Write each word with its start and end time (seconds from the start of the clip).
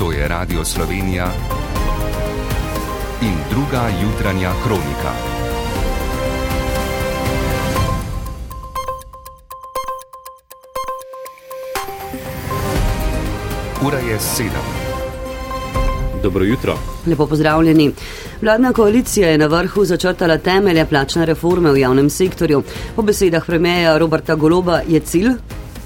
To 0.00 0.12
je 0.12 0.28
Radio 0.28 0.64
Slovenija 0.64 1.28
in 3.22 3.34
druga 3.50 3.88
jutranja 4.02 4.50
kronika. 4.64 5.12
Ura 13.86 13.98
je 13.98 14.20
sedem. 14.20 14.52
Dobro 16.22 16.44
jutro. 16.44 16.78
Lepo 17.06 17.26
pozdravljeni. 17.26 17.92
Vladna 18.42 18.72
koalicija 18.72 19.28
je 19.28 19.38
na 19.38 19.46
vrhu 19.46 19.84
začrtala 19.84 20.38
temelje 20.38 20.86
plačne 20.86 21.26
reforme 21.26 21.72
v 21.72 21.78
javnem 21.78 22.10
sektorju. 22.10 22.62
Po 22.96 23.02
besedah 23.02 23.46
premijeja 23.46 23.98
Roberta 23.98 24.34
Goloba 24.34 24.80
je 24.88 25.00
cilj, 25.00 25.30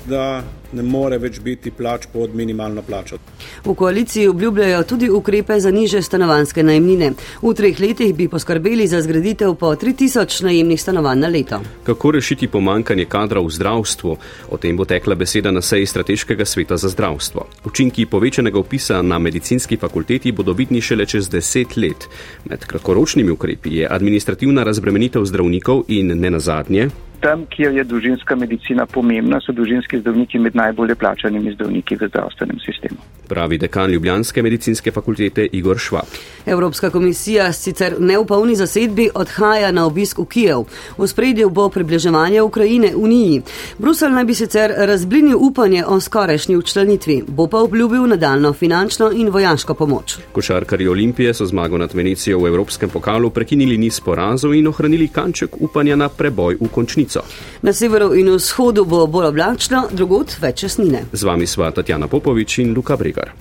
da 0.04 0.42
ne 0.74 0.82
more 0.82 1.18
več 1.18 1.40
biti 1.40 1.70
plač 1.70 2.06
pod 2.12 2.34
minimalno 2.34 2.82
plačo. 2.82 3.18
V 3.64 3.74
koaliciji 3.74 4.28
obljubljajo 4.28 4.82
tudi 4.82 5.10
ukrepe 5.10 5.60
za 5.60 5.70
niže 5.70 6.02
stanovanske 6.02 6.62
najemnine. 6.62 7.12
V 7.42 7.54
treh 7.54 7.80
letih 7.80 8.14
bi 8.14 8.28
poskrbeli 8.28 8.86
za 8.86 9.02
zgraditev 9.02 9.54
po 9.54 9.74
3000 9.74 10.44
najemnih 10.44 10.80
stanovanj 10.80 11.20
na 11.20 11.28
leto. 11.28 11.60
Kako 11.84 12.10
rešiti 12.10 12.48
pomankanje 12.48 13.04
kadra 13.04 13.40
v 13.40 13.50
zdravstvu? 13.50 14.16
O 14.50 14.56
tem 14.56 14.76
bo 14.76 14.84
tekla 14.84 15.14
beseda 15.14 15.50
na 15.50 15.62
seji 15.62 15.86
Strateškega 15.86 16.44
sveta 16.44 16.76
za 16.76 16.88
zdravstvo. 16.88 17.46
Učinki 17.64 18.06
povečanega 18.06 18.58
upisa 18.58 19.02
na 19.02 19.18
medicinski 19.18 19.76
fakulteti 19.76 20.32
bodo 20.32 20.52
vidni 20.52 20.80
šele 20.80 21.06
čez 21.06 21.28
deset 21.28 21.76
let. 21.76 22.08
Med 22.50 22.66
kratkoročnimi 22.66 23.30
ukrepi 23.30 23.76
je 23.78 23.88
administrativna 23.90 24.62
razbremenitev 24.62 25.24
zdravnikov 25.24 25.84
in 25.88 26.18
ne 26.20 26.30
nazadnje 26.30 26.90
tam, 27.24 27.46
kjer 27.48 27.72
je 27.72 27.84
družinska 27.84 28.36
medicina 28.36 28.84
pomembna, 28.86 29.40
so 29.40 29.52
družinski 29.56 30.02
zdravniki 30.02 30.38
med 30.38 30.56
najbolje 30.56 30.94
plačanimi 31.00 31.54
zdravniki 31.54 31.96
v 31.96 32.08
zdravstvenem 32.10 32.58
sistemu. 32.60 32.98
Pravi 33.28 33.58
dekan 33.58 33.90
Ljubljanske 33.90 34.42
medicinske 34.42 34.92
fakultete 34.92 35.46
Igor 35.52 35.78
Švab. 35.80 36.18
Evropska 36.46 36.90
komisija 36.90 37.46
sicer 37.52 37.94
ne 37.98 38.18
v 38.18 38.26
polni 38.28 38.56
zasedbi 38.56 39.08
odhaja 39.14 39.70
na 39.72 39.86
obisk 39.86 40.18
v 40.20 40.26
Kijev. 40.34 40.66
V 40.98 41.08
spredju 41.08 41.48
bo 41.50 41.68
približevanje 41.72 42.42
Ukrajine 42.42 42.92
Uniji. 42.96 43.40
Brusel 43.78 44.12
naj 44.12 44.24
bi 44.24 44.34
sicer 44.34 44.74
razblinil 44.76 45.38
upanje 45.40 45.84
o 45.86 46.00
skorajšnji 46.00 46.56
učlanitvi, 46.56 47.22
bo 47.28 47.46
pa 47.46 47.62
obljubil 47.64 48.04
nadaljno 48.06 48.52
finančno 48.52 49.10
in 49.16 49.32
vojaško 49.32 49.74
pomoč. 49.74 50.18
Košarkari 50.32 50.88
Olimpije 50.88 51.34
so 51.34 51.46
zmago 51.46 51.78
nad 51.78 51.94
Venecijo 51.94 52.38
v 52.38 52.52
Evropskem 52.52 52.90
pokalu 52.90 53.30
prekinili 53.30 53.78
niz 53.78 54.00
porazov 54.00 54.54
in 54.54 54.68
ohranili 54.68 55.08
kanček 55.08 55.56
upanja 55.60 55.96
na 55.96 56.08
preboj 56.08 56.60
v 56.60 56.68
končnico 56.68 57.13
polovico. 57.14 57.22
Na 57.62 57.72
severu 57.72 58.14
in 58.14 58.30
vzhodu 58.34 58.84
bo 58.84 59.06
bolj 59.06 59.26
oblačno, 59.26 59.88
drugot 59.92 60.36
več 60.40 60.62
jasnine. 60.62 61.06
Z 61.12 61.24
vami 61.24 61.46
sva 61.46 61.70
Tatjana 61.70 62.08
Popovič 62.08 62.58
in 62.58 62.74
Luka 62.74 62.96
Brigar. 62.96 63.32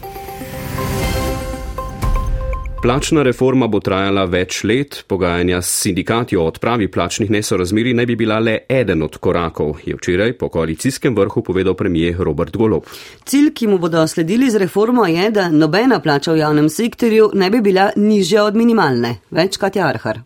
Plačna 2.84 3.22
reforma 3.24 3.70
bo 3.72 3.80
trajala 3.80 4.26
več 4.28 4.58
let, 4.68 5.06
pogajanja 5.08 5.62
s 5.62 5.70
sindikati 5.86 6.36
o 6.36 6.44
odpravi 6.44 6.90
plačnih 6.92 7.30
nesorazmeri 7.32 7.94
naj 7.96 8.06
bi 8.06 8.18
bila 8.20 8.42
le 8.44 8.58
eden 8.68 9.06
od 9.06 9.16
korakov, 9.24 9.78
je 9.86 9.96
včeraj 9.96 10.34
po 10.38 10.50
koalicijskem 10.52 11.16
vrhu 11.16 11.44
povedal 11.44 11.78
premijer 11.80 12.20
Robert 12.20 12.58
Golob. 12.58 12.84
Cilj, 13.24 13.54
ki 13.56 13.72
mu 13.72 13.80
bodo 13.80 14.04
sledili 14.08 14.52
z 14.52 14.60
reformo, 14.66 15.08
je, 15.08 15.32
da 15.32 15.48
nobena 15.50 16.02
plača 16.04 16.36
v 16.36 16.44
javnem 16.44 16.70
sektorju 16.70 17.32
ne 17.34 17.50
bi 17.50 17.64
bila 17.64 17.90
nižja 17.96 18.44
od 18.44 18.60
minimalne. 18.60 19.16
Več 19.32 19.58
kot 19.58 19.80
je 19.80 19.88
Arhar. 19.88 20.20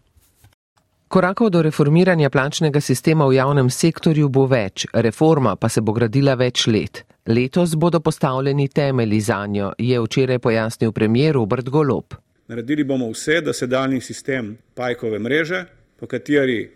Korakov 1.08 1.50
do 1.50 1.62
reformiranja 1.62 2.30
plačnega 2.30 2.82
sistema 2.82 3.26
v 3.28 3.38
javnem 3.38 3.70
sektorju 3.72 4.28
bo 4.28 4.42
več, 4.44 4.84
reforma 4.92 5.54
pa 5.56 5.70
se 5.72 5.80
bo 5.82 5.94
gradila 5.96 6.34
več 6.36 6.66
let. 6.68 7.06
Letos 7.32 7.78
bodo 7.80 8.02
postavljeni 8.04 8.68
temelji 8.68 9.22
za 9.24 9.38
njo, 9.48 9.70
je 9.80 10.02
včeraj 10.04 10.40
pojasnil 10.44 10.92
premijer 10.92 11.36
Robert 11.40 11.70
Golob. 11.70 12.18
Naredili 12.48 12.84
bomo 12.84 13.08
vse, 13.14 13.40
da 13.42 13.54
se 13.54 13.68
daljni 13.68 14.02
sistem 14.02 14.58
pajkove 14.76 15.20
mreže, 15.20 15.64
po 15.96 16.12
kateri 16.12 16.74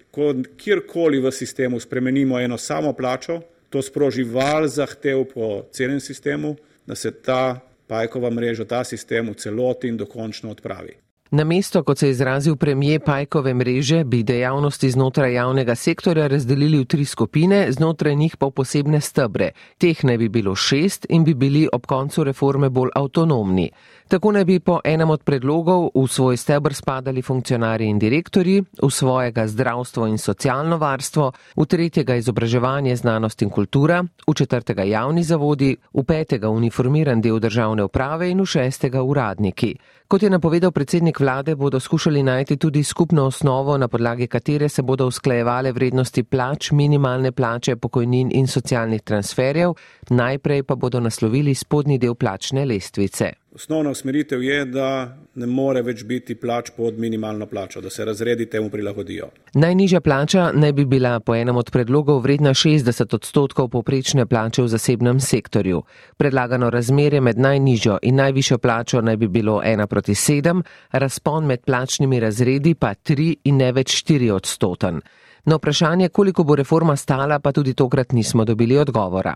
kjerkoli 0.58 1.19
v 1.19 1.31
sistemu 1.31 1.80
spremenimo 1.80 2.40
eno 2.40 2.58
samo 2.58 2.94
plačo, 2.94 3.42
to 3.69 3.81
sproži 3.84 4.24
val 4.24 4.68
zahtev 4.68 5.25
po 5.34 5.66
celem 5.72 6.00
sistemu, 6.00 6.56
da 6.88 6.96
se 6.96 7.12
ta 7.12 7.59
pajkova 7.88 8.30
mreža, 8.31 8.66
ta 8.66 8.84
sistem 8.84 9.30
v 9.30 9.36
celoti 9.36 9.92
in 9.92 10.00
dokončno 10.00 10.52
odpravi. 10.56 10.96
Na 11.31 11.44
mesto, 11.44 11.84
kot 11.84 11.97
se 11.97 12.08
je 12.08 12.12
izrazil 12.12 12.56
premije 12.56 13.00
Pajkove 13.00 13.53
mreže, 13.53 14.03
bi 14.03 14.24
dejavnosti 14.24 14.90
znotraj 14.92 15.34
javnega 15.34 15.75
sektorja 15.75 16.28
razdelili 16.28 16.80
v 16.80 16.86
tri 16.86 17.06
skupine, 17.06 17.72
znotraj 17.72 18.16
njih 18.16 18.36
pa 18.38 18.46
v 18.46 18.52
posebne 18.52 19.00
stebre. 19.02 19.52
Teh 19.78 20.03
ne 20.03 20.18
bi 20.18 20.28
bilo 20.30 20.56
šest 20.56 21.06
in 21.09 21.24
bi 21.24 21.34
bili 21.34 21.69
ob 21.74 21.86
koncu 21.88 22.24
reforme 22.24 22.69
bolj 22.69 22.92
avtonomni. 22.96 23.69
Tako 24.12 24.31
ne 24.31 24.44
bi 24.46 24.59
po 24.59 24.81
enem 24.84 25.09
od 25.09 25.24
predlogov 25.24 25.92
v 25.96 26.03
svoj 26.08 26.38
stebr 26.38 26.74
spadali 26.74 27.22
funkcionarji 27.22 27.88
in 27.88 28.00
direktori, 28.00 28.59
v 28.84 28.90
svojega 28.92 29.48
zdravstvo 29.48 30.08
in 30.08 30.18
socialno 30.18 30.78
varstvo, 30.78 31.31
v 31.56 31.66
tretjega 31.66 32.16
izobraževanje, 32.16 32.96
znanost 32.96 33.42
in 33.42 33.50
kultura, 33.50 34.03
v 34.28 34.34
četrtega 34.34 34.84
javni 34.84 35.24
zavodi, 35.24 35.78
v 35.94 36.03
petega 36.03 36.50
uniformiran 36.50 37.22
del 37.22 37.40
državne 37.40 37.88
uprave 37.88 38.30
in 38.30 38.44
v 38.44 38.46
šestega 38.46 39.00
uradniki. 39.02 39.78
Kot 40.12 40.24
je 40.24 40.30
napovedal 40.30 40.72
predsednik 40.75 41.21
vlade, 41.22 41.56
bodo 41.56 41.80
skušali 41.80 42.24
najti 42.24 42.58
tudi 42.58 42.84
skupno 42.84 43.26
osnovo, 43.26 43.78
na 43.78 43.88
podlagi 43.88 44.28
katere 44.28 44.70
se 44.70 44.82
bodo 44.82 45.08
usklajevale 45.08 45.72
vrednosti 45.72 46.24
plač, 46.24 46.72
minimalne 46.72 47.32
plače, 47.32 47.76
pokojnin 47.76 48.32
in 48.34 48.48
socialnih 48.48 49.02
transferjev, 49.02 49.74
najprej 50.10 50.64
pa 50.64 50.76
bodo 50.76 51.00
naslovili 51.00 51.56
spodnji 51.56 51.98
del 51.98 52.16
plačne 52.16 52.66
lestvice. 52.66 53.41
Osnovna 53.56 53.89
usmeritev 53.89 54.44
je, 54.44 54.66
da 54.66 55.17
ne 55.35 55.45
more 55.45 55.81
več 55.84 56.06
biti 56.07 56.38
plač 56.39 56.69
pod 56.75 57.00
minimalno 57.00 57.45
plačo, 57.51 57.81
da 57.81 57.89
se 57.89 58.06
razredi 58.06 58.45
temu 58.50 58.69
prilagodijo. 58.72 59.28
Najnižja 59.53 60.00
plača 60.01 60.45
naj 60.56 60.72
bi 60.73 60.85
bila 60.85 61.19
po 61.19 61.35
enem 61.35 61.57
od 61.59 61.72
predlogov 61.72 62.22
vredna 62.23 62.53
60 62.53 63.16
odstotkov 63.16 63.67
poprečne 63.73 64.25
plače 64.25 64.63
v 64.63 64.72
zasebnem 64.72 65.19
sektorju. 65.19 65.84
Predlagano 66.17 66.69
razmerje 66.69 67.22
med 67.22 67.39
najnižjo 67.39 68.00
in 68.01 68.16
najvišjo 68.23 68.57
plačo 68.57 69.01
naj 69.01 69.17
bi 69.17 69.28
bilo 69.28 69.59
1 69.66 69.85
proti 69.85 70.16
7, 70.16 70.63
razpon 70.91 71.45
med 71.45 71.66
plačnimi 71.68 72.19
razredi 72.19 72.75
pa 72.75 72.94
3 72.95 73.35
in 73.44 73.57
ne 73.57 73.72
več 73.72 74.00
4 74.07 74.31
odstoten. 74.31 75.01
Na 75.45 75.56
vprašanje, 75.56 76.09
koliko 76.09 76.44
bo 76.44 76.56
reforma 76.56 76.95
stala, 76.95 77.39
pa 77.39 77.51
tudi 77.51 77.73
tokrat 77.73 78.12
nismo 78.12 78.45
dobili 78.45 78.78
odgovora. 78.78 79.35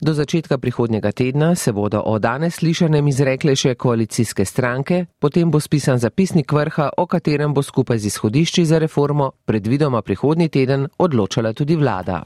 Do 0.00 0.12
začetka 0.12 0.58
prihodnjega 0.58 1.12
tedna 1.12 1.54
se 1.54 1.72
bodo 1.72 2.02
o 2.04 2.18
danes 2.18 2.58
slišanem 2.60 3.06
izrekle 3.08 3.54
še 3.56 3.70
koalicijske 3.80 4.44
stranke, 4.44 5.06
potem 5.18 5.48
bo 5.50 5.56
spisan 5.60 5.96
zapisnik 5.96 6.52
vrha, 6.52 6.90
o 7.00 7.06
katerem 7.08 7.54
bo 7.56 7.62
skupaj 7.64 8.02
z 8.04 8.10
izhodišči 8.12 8.66
za 8.68 8.78
reformo 8.78 9.30
predvidoma 9.48 10.02
prihodnji 10.02 10.50
teden 10.52 10.86
odločala 10.98 11.54
tudi 11.56 11.80
vlada. 11.80 12.20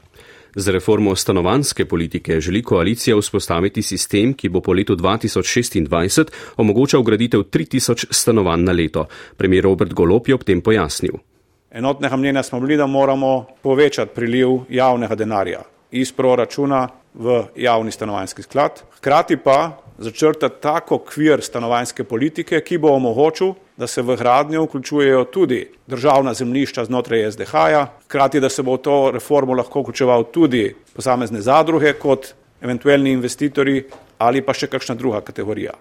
Z 0.55 0.67
reformo 0.67 1.15
stanovanske 1.15 1.87
politike 1.87 2.41
želi 2.41 2.59
koalicija 2.61 3.15
vzpostaviti 3.15 3.81
sistem, 3.81 4.33
ki 4.33 4.49
bo 4.49 4.59
po 4.59 4.75
letu 4.75 4.99
2026 4.99 6.27
omogočal 6.57 7.07
graditev 7.07 7.47
3000 7.47 8.11
stanovanj 8.11 8.67
na 8.67 8.75
leto. 8.75 9.07
Premijer 9.37 9.63
Robert 9.63 9.93
Golop 9.93 10.27
je 10.27 10.35
ob 10.35 10.43
tem 10.43 10.59
pojasnil. 10.61 11.23
Enotnega 11.71 12.17
mnenja 12.17 12.43
smo 12.43 12.59
bili, 12.59 12.75
da 12.75 12.85
moramo 12.85 13.45
povečati 13.63 14.11
priliv 14.15 14.65
javnega 14.67 15.15
denarja 15.15 15.63
iz 15.91 16.11
proračuna 16.11 16.87
v 17.13 17.43
javni 17.55 17.91
stanovanjski 17.91 18.43
sklad, 18.43 18.81
hkrati 18.97 19.37
pa 19.37 19.77
začrtati 19.97 20.61
tako 20.61 20.97
kvir 20.97 21.41
stanovanjske 21.43 22.03
politike, 22.03 22.61
ki 22.61 22.77
bo 22.77 22.95
omogočil, 22.95 23.53
da 23.77 23.87
se 23.87 24.01
v 24.01 24.15
gradnjo 24.17 24.63
vključujejo 24.63 25.23
tudi 25.23 25.67
državna 25.87 26.33
zemljišča 26.33 26.85
znotraj 26.85 27.31
SDH-ja, 27.31 27.87
hkrati 28.03 28.39
da 28.39 28.49
se 28.49 28.63
bo 28.63 28.75
v 28.75 28.81
to 28.81 29.11
reformo 29.11 29.53
lahko 29.53 29.81
vključeval 29.81 30.23
tudi 30.31 30.75
posamezne 30.95 31.41
zadruge 31.41 31.93
kot 31.93 32.33
eventualni 32.61 33.11
investitorji 33.11 33.83
ali 34.17 34.41
pa 34.41 34.53
še 34.53 34.67
kakšna 34.67 34.95
druga 34.95 35.21
kategorija. 35.21 35.73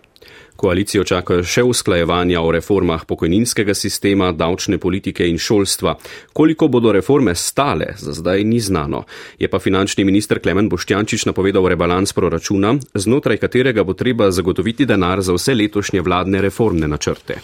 Koalicijo 0.56 1.04
čakajo 1.04 1.44
še 1.44 1.62
usklajevanja 1.64 2.42
o 2.44 2.50
reformah 2.52 3.06
pokojninskega 3.08 3.74
sistema, 3.74 4.32
davčne 4.32 4.78
politike 4.78 5.28
in 5.28 5.38
šolstva. 5.38 5.94
Koliko 6.32 6.68
bodo 6.68 6.92
reforme 6.92 7.34
stale, 7.34 7.94
za 7.96 8.12
zdaj 8.12 8.44
ni 8.44 8.60
znano. 8.60 9.04
Je 9.38 9.48
pa 9.48 9.58
finančni 9.58 10.04
minister 10.04 10.40
Klemen 10.40 10.68
Boštjančič 10.68 11.24
napovedal 11.26 11.68
rebalans 11.68 12.12
proračuna, 12.12 12.76
znotraj 12.94 13.40
katerega 13.40 13.84
bo 13.84 13.96
treba 13.96 14.30
zagotoviti 14.30 14.86
denar 14.86 15.24
za 15.24 15.32
vse 15.32 15.54
letošnje 15.54 16.00
vladne 16.04 16.44
reformne 16.44 16.88
načrte. 16.88 17.40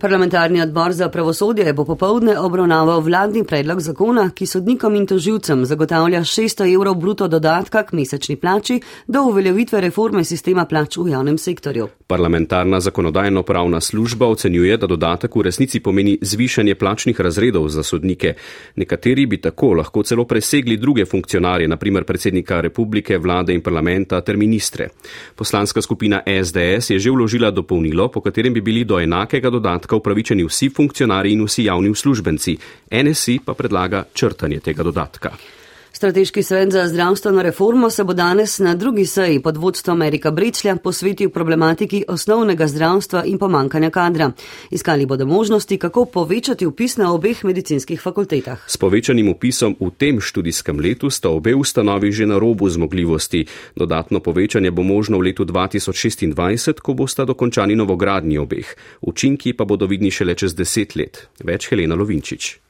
Parlamentarni 0.00 0.62
odbor 0.62 0.92
za 0.92 1.08
pravosodje 1.08 1.72
bo 1.72 1.84
popovdne 1.84 2.38
obravnaval 2.38 3.00
vladni 3.00 3.44
predlog 3.44 3.80
zakona, 3.80 4.30
ki 4.34 4.46
sodnikom 4.46 4.94
in 4.96 5.06
toživcem 5.06 5.66
zagotavlja 5.66 6.20
600 6.20 6.74
evrov 6.74 6.94
bruto 6.94 7.28
dodatka 7.28 7.82
k 7.82 7.92
mesečni 7.92 8.36
plači 8.36 8.80
do 9.06 9.22
uveljavitve 9.22 9.80
reforme 9.80 10.24
sistema 10.24 10.64
plač 10.64 10.96
v 10.96 11.10
javnem 11.12 11.38
sektorju. 11.38 11.88
Parlamentarna 12.20 12.80
zakonodajno-pravna 12.80 13.80
služba 13.80 14.26
ocenjuje, 14.26 14.76
da 14.76 14.86
dodatek 14.86 15.36
v 15.36 15.42
resnici 15.42 15.80
pomeni 15.80 16.18
zvišanje 16.20 16.74
plačnih 16.74 17.20
razredov 17.20 17.68
za 17.68 17.82
sodnike. 17.82 18.34
Nekateri 18.76 19.24
bi 19.26 19.38
tako 19.40 19.72
lahko 19.72 20.02
celo 20.02 20.24
presegli 20.24 20.76
druge 20.76 21.06
funkcionarje, 21.06 21.68
naprimer 21.68 22.04
predsednika 22.04 22.60
republike, 22.60 23.18
vlade 23.18 23.54
in 23.54 23.62
parlamenta 23.62 24.20
ter 24.20 24.36
ministre. 24.36 24.88
Poslanska 25.36 25.82
skupina 25.82 26.20
SDS 26.44 26.90
je 26.90 26.98
že 26.98 27.10
vložila 27.10 27.50
dopolnilo, 27.50 28.08
po 28.08 28.20
katerem 28.20 28.52
bi 28.52 28.60
bili 28.60 28.84
do 28.84 29.00
enakega 29.00 29.50
dodatka 29.50 29.96
upravičeni 29.96 30.44
vsi 30.44 30.68
funkcionarji 30.68 31.32
in 31.32 31.44
vsi 31.44 31.64
javni 31.64 31.88
uslužbenci. 31.88 32.56
NSI 32.90 33.38
pa 33.44 33.54
predlaga 33.54 34.04
črtanje 34.12 34.60
tega 34.60 34.82
dodatka. 34.82 35.59
Strateški 36.00 36.42
svet 36.42 36.72
za 36.72 36.88
zdravstveno 36.88 37.42
reformo 37.42 37.90
se 37.90 38.04
bo 38.04 38.12
danes 38.12 38.58
na 38.58 38.74
drugi 38.74 39.06
seji 39.06 39.42
pod 39.42 39.56
vodstvom 39.56 40.02
Erika 40.02 40.30
Brečlja 40.30 40.76
posvetil 40.76 41.30
problematiki 41.30 42.04
osnovnega 42.08 42.66
zdravstva 42.66 43.24
in 43.24 43.38
pomankanja 43.38 43.90
kadra. 43.90 44.32
Iskali 44.70 45.06
bodo 45.06 45.26
možnosti, 45.26 45.78
kako 45.78 46.04
povečati 46.04 46.66
upis 46.66 46.96
na 46.96 47.12
obeh 47.12 47.44
medicinskih 47.44 48.00
fakultetah. 48.00 48.64
S 48.66 48.76
povečanim 48.76 49.28
upisom 49.28 49.76
v 49.80 49.90
tem 49.90 50.20
študijskem 50.20 50.80
letu 50.80 51.10
sta 51.10 51.28
obe 51.28 51.54
ustanovi 51.54 52.12
že 52.12 52.26
na 52.26 52.38
robu 52.38 52.68
zmogljivosti. 52.68 53.44
Dodatno 53.76 54.20
povečanje 54.20 54.70
bo 54.70 54.82
možno 54.82 55.18
v 55.18 55.20
letu 55.20 55.44
2026, 55.44 56.80
ko 56.80 56.94
bosta 56.94 57.24
dokončani 57.24 57.76
novogradnji 57.76 58.38
obeh. 58.38 58.76
Učinki 59.00 59.52
pa 59.52 59.64
bodo 59.64 59.86
vidni 59.86 60.10
šele 60.10 60.34
čez 60.34 60.54
deset 60.54 60.96
let. 60.96 61.28
Več 61.44 61.68
Helena 61.68 61.94
Lovinčič. 61.94 62.69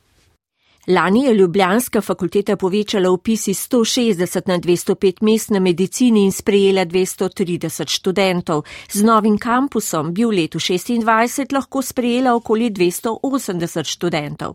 Lani 0.86 1.24
je 1.24 1.34
Ljubljanska 1.34 2.00
fakulteta 2.00 2.56
povečala 2.56 3.10
upisi 3.10 3.54
160 3.54 4.42
na 4.46 4.58
205 4.58 5.12
mest 5.20 5.50
na 5.50 5.60
medicini 5.60 6.24
in 6.24 6.32
sprejela 6.32 6.86
230 6.86 7.88
študentov. 7.88 8.62
Z 8.92 9.02
novim 9.02 9.38
kampusom 9.38 10.14
bi 10.14 10.24
v 10.24 10.30
letu 10.30 10.58
26 10.58 11.52
lahko 11.52 11.82
sprejela 11.82 12.34
okoli 12.34 12.70
280 12.70 13.84
študentov. 13.84 14.54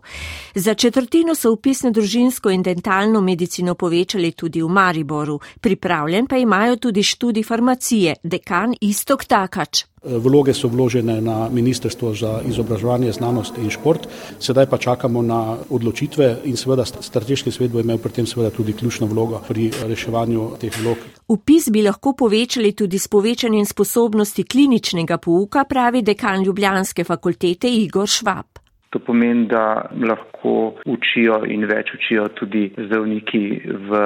Za 0.54 0.74
četrtino 0.74 1.34
so 1.34 1.52
upis 1.52 1.82
na 1.82 1.90
družinsko 1.90 2.50
in 2.50 2.62
dentalno 2.62 3.20
medicino 3.20 3.74
povečali 3.74 4.32
tudi 4.32 4.62
v 4.62 4.68
Mariboru. 4.68 5.40
Pripravljen 5.60 6.26
pa 6.26 6.36
imajo 6.36 6.76
tudi 6.76 7.02
študij 7.02 7.42
farmacije, 7.42 8.14
dekan 8.22 8.74
Istok 8.80 9.24
Takač. 9.24 9.95
Vloge 10.06 10.54
so 10.54 10.68
vložene 10.68 11.20
na 11.20 11.48
Ministrstvo 11.52 12.14
za 12.14 12.40
izobraževanje, 12.46 13.12
znanost 13.12 13.58
in 13.58 13.70
šport, 13.70 14.06
sedaj 14.38 14.66
pa 14.70 14.78
čakamo 14.78 15.22
na 15.22 15.56
odločitve 15.70 16.36
in 16.44 16.56
seveda 16.56 16.84
strateški 16.84 17.50
svet 17.50 17.70
bo 17.70 17.80
imel 17.80 17.98
pri 17.98 18.12
tem 18.12 18.26
seveda 18.26 18.50
tudi 18.50 18.72
ključno 18.72 19.06
vlogo 19.06 19.42
pri 19.48 19.70
reševanju 19.86 20.50
teh 20.60 20.82
vlog. 20.82 20.96
Upis 21.28 21.70
bi 21.70 21.82
lahko 21.82 22.12
povečali 22.12 22.72
tudi 22.72 22.98
s 22.98 23.08
povečanjem 23.08 23.66
sposobnosti 23.66 24.44
kliničnega 24.44 25.18
pouka, 25.18 25.64
pravi 25.64 26.02
dekan 26.02 26.42
Ljubljanske 26.42 27.04
fakultete 27.04 27.70
Igor 27.70 28.08
Švab. 28.08 28.65
To 28.96 29.00
pomeni, 29.04 29.44
da 29.46 29.90
lahko 30.08 30.52
učijo 30.88 31.42
in 31.52 31.66
več 31.68 31.90
učijo 31.92 32.22
tudi 32.38 32.62
zdravniki 32.78 33.42
v 33.90 33.98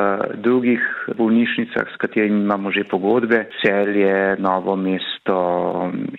drugih 0.42 0.82
bolnišnicah, 1.14 1.92
s 1.94 2.00
katerimi 2.02 2.40
imamo 2.42 2.72
že 2.74 2.82
pogodbe, 2.90 3.44
celje, 3.62 4.34
novo 4.42 4.74
mesto, 4.74 5.38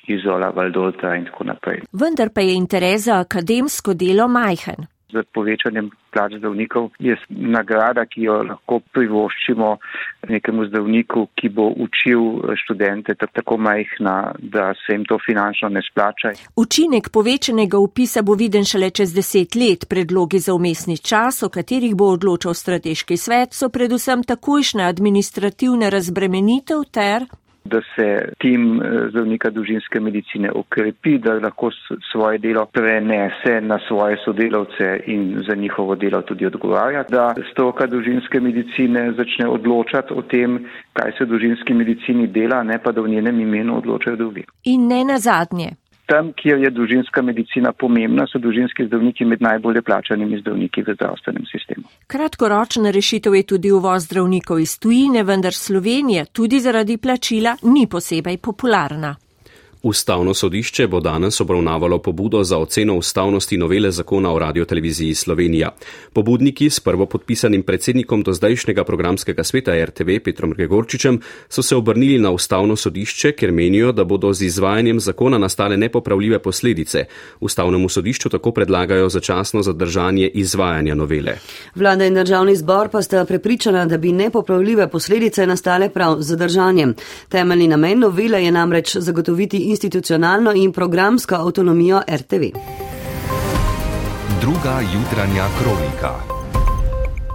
izola, 0.07 0.53
valdolta 0.55 1.17
in 1.19 1.27
tako 1.27 1.49
naprej. 1.51 1.83
Vendar 1.91 2.31
pa 2.31 2.47
je 2.47 2.55
interes 2.55 3.09
za 3.09 3.19
akademsko 3.19 3.93
delo 3.93 4.31
majhen 4.31 4.87
z 5.11 5.23
povečanjem 5.33 5.89
plač 6.11 6.35
zdravnikov 6.37 6.89
je 6.99 7.15
nagrada, 7.29 8.05
ki 8.05 8.27
jo 8.27 8.37
lahko 8.43 8.79
privoščimo 8.93 9.69
nekemu 10.29 10.65
zdravniku, 10.69 11.27
ki 11.35 11.49
bo 11.49 11.69
učil 11.85 12.55
študente 12.63 13.15
tako 13.15 13.57
majhna, 13.57 14.33
da 14.39 14.71
se 14.73 14.95
jim 14.95 15.05
to 15.05 15.17
finančno 15.25 15.69
ne 15.69 15.81
splača. 15.81 16.33
Učinek 16.55 17.09
povečanega 17.13 17.77
upisa 17.77 18.21
bo 18.21 18.35
viden 18.35 18.65
šele 18.65 18.89
čez 18.89 19.13
deset 19.13 19.55
let. 19.55 19.87
Predlogi 19.89 20.39
za 20.39 20.53
umestni 20.53 20.97
čas, 20.97 21.43
o 21.43 21.49
katerih 21.49 21.95
bo 21.95 22.11
odločal 22.15 22.53
strateški 22.53 23.17
svet, 23.17 23.53
so 23.53 23.69
predvsem 23.69 24.23
takojšnja 24.23 24.87
administrativna 24.87 25.89
razbremenitev 25.89 26.83
ter 26.91 27.27
da 27.71 27.81
se 27.95 28.07
tim 28.39 28.81
eh, 28.81 29.09
zdravnika 29.09 29.49
družinske 29.49 29.99
medicine 29.99 30.51
okrepi, 30.51 31.17
da 31.17 31.33
lahko 31.39 31.71
svoje 32.11 32.37
delo 32.37 32.65
prenese 32.65 33.61
na 33.61 33.79
svoje 33.87 34.17
sodelavce 34.25 34.89
in 35.07 35.43
za 35.47 35.55
njihovo 35.55 35.95
delo 35.95 36.21
tudi 36.21 36.45
odgovarja, 36.45 37.03
da 37.09 37.33
stroka 37.51 37.87
družinske 37.87 38.39
medicine 38.39 39.11
začne 39.17 39.47
odločati 39.47 40.13
o 40.13 40.21
tem, 40.21 40.59
kaj 40.93 41.11
se 41.17 41.25
v 41.25 41.31
družinski 41.33 41.73
medicini 41.73 42.27
dela, 42.27 42.63
ne 42.63 42.79
pa 42.83 42.91
da 42.91 43.01
v 43.01 43.09
njenem 43.09 43.39
imenu 43.39 43.77
odločajo 43.77 44.15
drugi. 44.15 44.45
In 44.63 44.87
ne 44.87 45.03
na 45.05 45.17
zadnje 45.17 45.80
tam, 46.11 46.33
kjer 46.35 46.59
je 46.59 46.69
družinska 46.75 47.21
medicina 47.23 47.71
pomembna, 47.71 48.25
so 48.27 48.39
družinski 48.39 48.85
zdravniki 48.89 49.25
med 49.25 49.41
najbolje 49.41 49.81
plačanimi 49.87 50.41
zdravniki 50.41 50.83
v 50.83 50.95
zdravstvenem 50.97 51.47
sistemu. 51.47 51.87
Kratkoročna 52.11 52.91
rešitev 52.91 53.35
je 53.35 53.47
tudi 53.53 53.71
uvoz 53.71 54.09
zdravnikov 54.09 54.59
iz 54.59 54.77
tujine, 54.79 55.23
vendar 55.23 55.53
Slovenija 55.53 56.25
tudi 56.25 56.59
zaradi 56.59 56.97
plačila 56.97 57.55
ni 57.63 57.87
posebej 57.87 58.37
popularna. 58.37 59.15
Ustavno 59.83 60.33
sodišče 60.33 60.87
bo 60.87 60.99
danes 60.99 61.41
obravnavalo 61.41 61.97
pobudo 61.97 62.43
za 62.43 62.57
oceno 62.57 62.95
ustavnosti 62.95 63.57
novele 63.57 63.91
zakona 63.91 64.33
o 64.33 64.39
radioteleviziji 64.39 65.13
Slovenija. 65.13 65.69
Pobudniki 66.13 66.69
s 66.69 66.79
prvo 66.79 67.05
podpisanim 67.05 67.63
predsednikom 67.63 68.23
do 68.23 68.33
zdajšnjega 68.33 68.83
programskega 68.83 69.43
sveta 69.43 69.85
RTV 69.85 70.19
Petrom 70.23 70.53
Gregorčičem 70.53 71.19
so 71.49 71.61
se 71.61 71.75
obrnili 71.75 72.19
na 72.19 72.31
ustavno 72.31 72.75
sodišče, 72.75 73.31
ker 73.31 73.51
menijo, 73.51 73.91
da 73.91 74.03
bodo 74.03 74.33
z 74.33 74.45
izvajanjem 74.45 74.99
zakona 74.99 75.37
nastale 75.37 75.77
nepopravljive 75.77 76.39
posledice. 76.39 77.05
Ustavnemu 77.39 77.89
sodišču 77.89 78.29
tako 78.29 78.51
predlagajo 78.51 79.09
začasno 79.09 79.63
zadržanje 79.63 80.27
izvajanja 80.27 80.95
novele. 80.95 81.35
Vlada 81.75 82.05
in 82.05 82.13
državni 82.13 82.55
zbor 82.55 82.89
pa 82.89 83.01
sta 83.01 83.25
prepričana, 83.25 83.85
da 83.85 83.97
bi 83.97 84.11
nepopravljive 84.11 84.87
posledice 84.89 85.47
nastale 85.47 85.89
prav 85.89 86.17
zadržanjem. 86.19 86.95
Temeljni 87.29 87.67
namen 87.67 87.99
novele 87.99 88.43
je 88.43 88.51
namreč 88.51 88.97
zagotoviti 88.97 89.70
institucionalno 89.71 90.51
in 90.53 90.71
programsko 90.71 91.35
avtonomijo 91.35 92.01
RTV. 92.07 92.51
Druga 94.41 94.81
jutranja 94.93 95.47
kronika. 95.59 96.40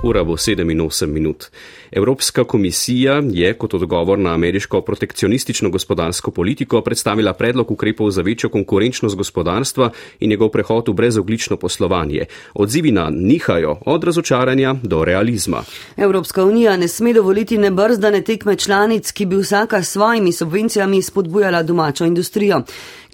Ura 0.03 0.25
bo 0.25 0.37
7 0.37 0.71
in 0.71 0.81
8 0.81 1.07
minut. 1.07 1.45
Evropska 1.91 2.45
komisija 2.45 3.23
je 3.31 3.55
kot 3.55 3.75
odgovor 3.75 4.19
na 4.19 4.35
ameriško 4.35 4.81
protekcionistično 4.81 5.71
gospodarsko 5.71 6.31
politiko 6.31 6.81
predstavila 6.81 7.33
predlog 7.33 7.71
ukrepov 7.71 8.11
za 8.11 8.23
večjo 8.23 8.51
konkurenčnost 8.51 9.17
gospodarstva 9.17 9.91
in 10.21 10.31
njegov 10.31 10.49
prehod 10.49 10.89
v 10.89 10.93
brezoglično 10.93 11.57
poslovanje. 11.57 12.25
Odzivi 12.55 12.91
na 12.91 13.11
nihajo 13.11 13.79
od 13.87 14.05
razočaranja 14.05 14.75
do 14.83 15.05
realizma. 15.05 15.65
Evropska 15.97 16.45
unija 16.45 16.77
ne 16.77 16.89
sme 16.89 17.13
dovoliti 17.13 17.59
nebrzdane 17.59 18.23
tekme 18.23 18.57
članic, 18.57 19.13
ki 19.13 19.27
bi 19.27 19.37
vsaka 19.37 19.83
s 19.83 19.91
svojimi 19.91 20.33
subvencijami 20.33 21.03
spodbujala 21.03 21.63
domačo 21.63 22.05
industrijo. 22.05 22.63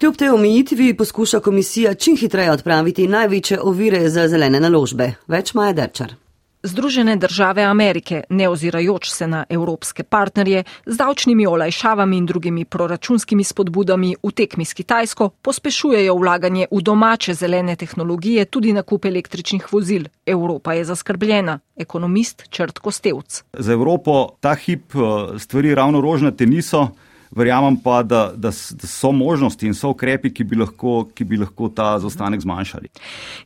Kljub 0.00 0.16
tej 0.16 0.28
omejitvi 0.28 0.94
poskuša 0.94 1.40
komisija 1.40 1.94
čim 1.94 2.16
hitreje 2.16 2.50
odpraviti 2.50 3.08
največje 3.08 3.60
ovire 3.60 4.08
za 4.08 4.28
zelene 4.28 4.60
naložbe. 4.60 5.12
Več 5.28 5.54
Maja 5.54 5.72
Derčar. 5.72 6.21
Združene 6.64 7.16
države 7.16 7.62
Amerike, 7.62 8.22
ne 8.28 8.48
ozirajoč 8.48 9.10
se 9.10 9.26
na 9.26 9.44
evropske 9.48 10.02
partnerje, 10.02 10.64
z 10.86 10.96
davčnimi 10.96 11.46
olajšavami 11.46 12.16
in 12.16 12.26
drugimi 12.26 12.64
proračunskimi 12.64 13.44
spodbudami 13.44 14.14
v 14.22 14.30
tekmi 14.30 14.64
s 14.64 14.74
Kitajsko 14.74 15.28
pospešujejo 15.42 16.14
vlaganje 16.14 16.66
v 16.70 16.82
domače 16.82 17.34
zelene 17.34 17.76
tehnologije, 17.76 18.44
tudi 18.44 18.72
nakup 18.72 19.04
električnih 19.04 19.72
vozil. 19.72 20.04
Evropa 20.26 20.72
je 20.72 20.84
zaskrbljena. 20.84 21.58
Ekonomist 21.76 22.44
Črt 22.50 22.78
Kostevc. 22.78 23.42
Za 23.52 23.72
Evropo 23.72 24.28
ta 24.40 24.54
hip 24.54 24.94
eh, 24.94 25.38
stvari 25.38 25.74
ravno 25.74 26.00
rožnate 26.00 26.46
niso. 26.46 26.88
Verjamem 27.36 27.76
pa, 27.76 28.02
da, 28.02 28.32
da, 28.36 28.50
da 28.50 28.86
so 28.86 29.12
možnosti 29.12 29.66
in 29.66 29.74
so 29.74 29.90
ukrepi, 29.94 30.30
ki 30.34 30.44
bi 30.44 30.56
lahko, 30.60 31.06
ki 31.16 31.24
bi 31.24 31.38
lahko 31.40 31.70
ta 31.72 31.94
zaostanek 31.98 32.42
zmanjšali. 32.44 32.90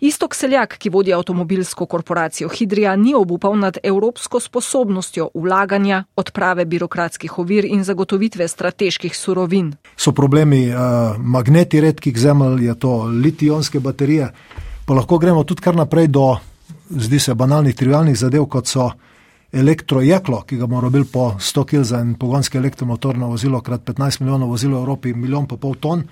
Istok 0.01 0.35
Seljak, 0.35 0.75
ki 0.83 0.91
vodi 0.91 1.15
avtomobilsko 1.15 1.87
korporacijo 1.87 2.51
Hidrija, 2.51 2.97
ni 2.97 3.15
obupal 3.15 3.55
nad 3.59 3.79
evropsko 3.83 4.41
sposobnostjo 4.43 5.29
vlaganja, 5.35 6.03
odprave 6.17 6.65
birokratskih 6.65 7.39
ovir 7.39 7.65
in 7.65 7.85
zagotovitve 7.87 8.49
strateških 8.49 9.17
surovin. 9.17 9.71
So 9.97 10.13
problemi 10.13 10.67
uh, 10.69 11.15
magneti 11.19 11.81
redkih 11.81 12.19
zemelj, 12.19 12.67
je 12.67 12.79
to 12.79 12.97
litijonske 13.07 13.81
baterije, 13.81 14.33
pa 14.87 14.95
lahko 14.95 15.19
gremo 15.19 15.45
tudi 15.45 15.63
kar 15.63 15.79
naprej 15.79 16.11
do, 16.11 16.33
zdi 16.91 17.23
se, 17.23 17.35
banalnih, 17.35 17.75
trivialnih 17.77 18.19
zadev, 18.19 18.51
kot 18.51 18.67
so 18.67 18.91
elektrojeklo, 19.53 20.43
ki 20.47 20.57
ga 20.57 20.67
bomo 20.67 20.81
robili 20.81 21.05
po 21.13 21.35
100 21.39 21.65
kg 21.65 21.83
za 21.83 22.01
en 22.01 22.15
pogonski 22.15 22.59
elektromotor 22.59 23.19
na 23.19 23.27
vozilo, 23.27 23.61
krat 23.61 23.85
15 23.85 24.21
milijonov 24.21 24.49
vozil 24.49 24.75
v 24.75 24.81
Evropi, 24.83 25.15
milijon 25.15 25.47
pa 25.47 25.57
pol 25.57 25.75
ton. 25.75 26.05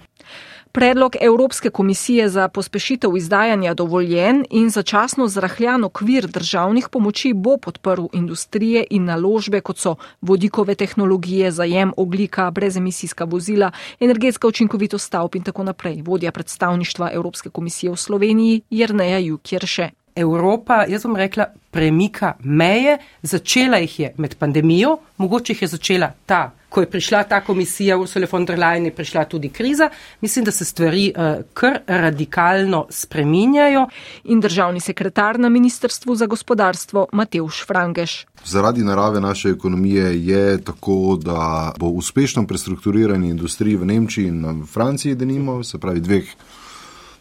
Predlog 0.75 1.17
Evropske 1.21 1.71
komisije 1.71 2.29
za 2.29 2.49
pospešitev 2.49 3.17
izdajanja 3.17 3.75
dovoljen 3.75 4.45
in 4.51 4.71
začasno 4.71 5.29
zrahljan 5.29 5.85
okvir 5.85 6.27
državnih 6.27 6.89
pomoči 6.89 7.33
bo 7.33 7.57
podprl 7.57 8.09
industrije 8.13 8.87
in 8.91 9.05
naložbe, 9.05 9.61
kot 9.61 9.79
so 9.79 9.95
vodikove 10.21 10.75
tehnologije, 10.75 11.51
zajem 11.51 11.93
oglika, 11.97 12.51
brezemisijska 12.51 13.25
vozila, 13.25 13.71
energetska 14.01 14.49
učinkovitost 14.49 15.07
stavb 15.07 15.37
in 15.37 15.43
tako 15.43 15.65
naprej. 15.65 16.03
Vodja 16.03 16.33
predstavništva 16.33 17.11
Evropske 17.13 17.51
komisije 17.51 17.93
v 17.93 17.97
Sloveniji 17.97 18.63
Jrneja 18.71 19.19
Jukjerše. 19.19 20.04
Evropa, 20.17 20.85
jaz 20.89 21.03
bom 21.03 21.17
rekla, 21.17 21.47
premika 21.71 22.35
meje, 22.43 22.99
začela 23.23 23.81
jih 23.83 24.01
je 24.01 24.13
med 24.17 24.37
pandemijo, 24.39 24.99
mogoče 25.17 25.53
jih 25.53 25.63
je 25.63 25.69
začela 25.69 26.13
ta, 26.27 26.51
ko 26.69 26.81
je 26.81 26.91
prišla 26.91 27.23
ta 27.31 27.41
komisija 27.41 27.97
Ursula 27.99 28.27
von 28.31 28.45
der 28.45 28.59
Leyen, 28.59 28.85
je 28.85 28.95
prišla 28.95 29.25
tudi 29.25 29.49
kriza. 29.49 29.91
Mislim, 30.21 30.45
da 30.45 30.51
se 30.51 30.65
stvari 30.65 31.13
uh, 31.17 31.43
kar 31.55 31.79
radikalno 31.87 32.87
spreminjajo. 32.91 33.87
In 34.25 34.41
državni 34.41 34.81
sekretar 34.81 35.39
na 35.39 35.49
Ministrstvu 35.49 36.15
za 36.15 36.27
gospodarstvo 36.27 37.07
Mateuš 37.13 37.67
Frangeš. 37.67 38.27
Zaradi 38.45 38.85
narave 38.85 39.21
naše 39.21 39.49
ekonomije 39.49 40.27
je 40.27 40.65
tako, 40.65 41.19
da 41.23 41.73
bo 41.79 41.87
uspešno 41.87 42.47
prestrukturiranje 42.47 43.31
industrije 43.31 43.79
v 43.79 43.87
Nemčiji 43.87 44.27
in 44.27 44.63
v 44.63 44.67
Franciji, 44.67 45.15
da 45.15 45.25
nimo, 45.25 45.63
se 45.65 45.79
pravi 45.79 46.01
dveh 46.01 46.25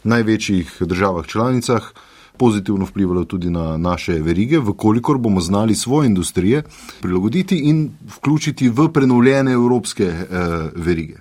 največjih 0.04 0.78
državah 0.80 1.26
članicah 1.28 1.94
pozitivno 2.38 2.86
vplivalo 2.86 3.24
tudi 3.26 3.50
na 3.50 3.78
naše 3.78 4.14
verige, 4.14 4.58
vkolikor 4.60 5.18
bomo 5.18 5.42
znali 5.42 5.76
svoje 5.76 6.08
industrije 6.08 6.64
prilagoditi 7.02 7.58
in 7.58 7.92
vključiti 8.18 8.70
v 8.70 8.90
prenovljene 8.94 9.52
evropske 9.52 10.04
eh, 10.04 10.26
verige. 10.76 11.16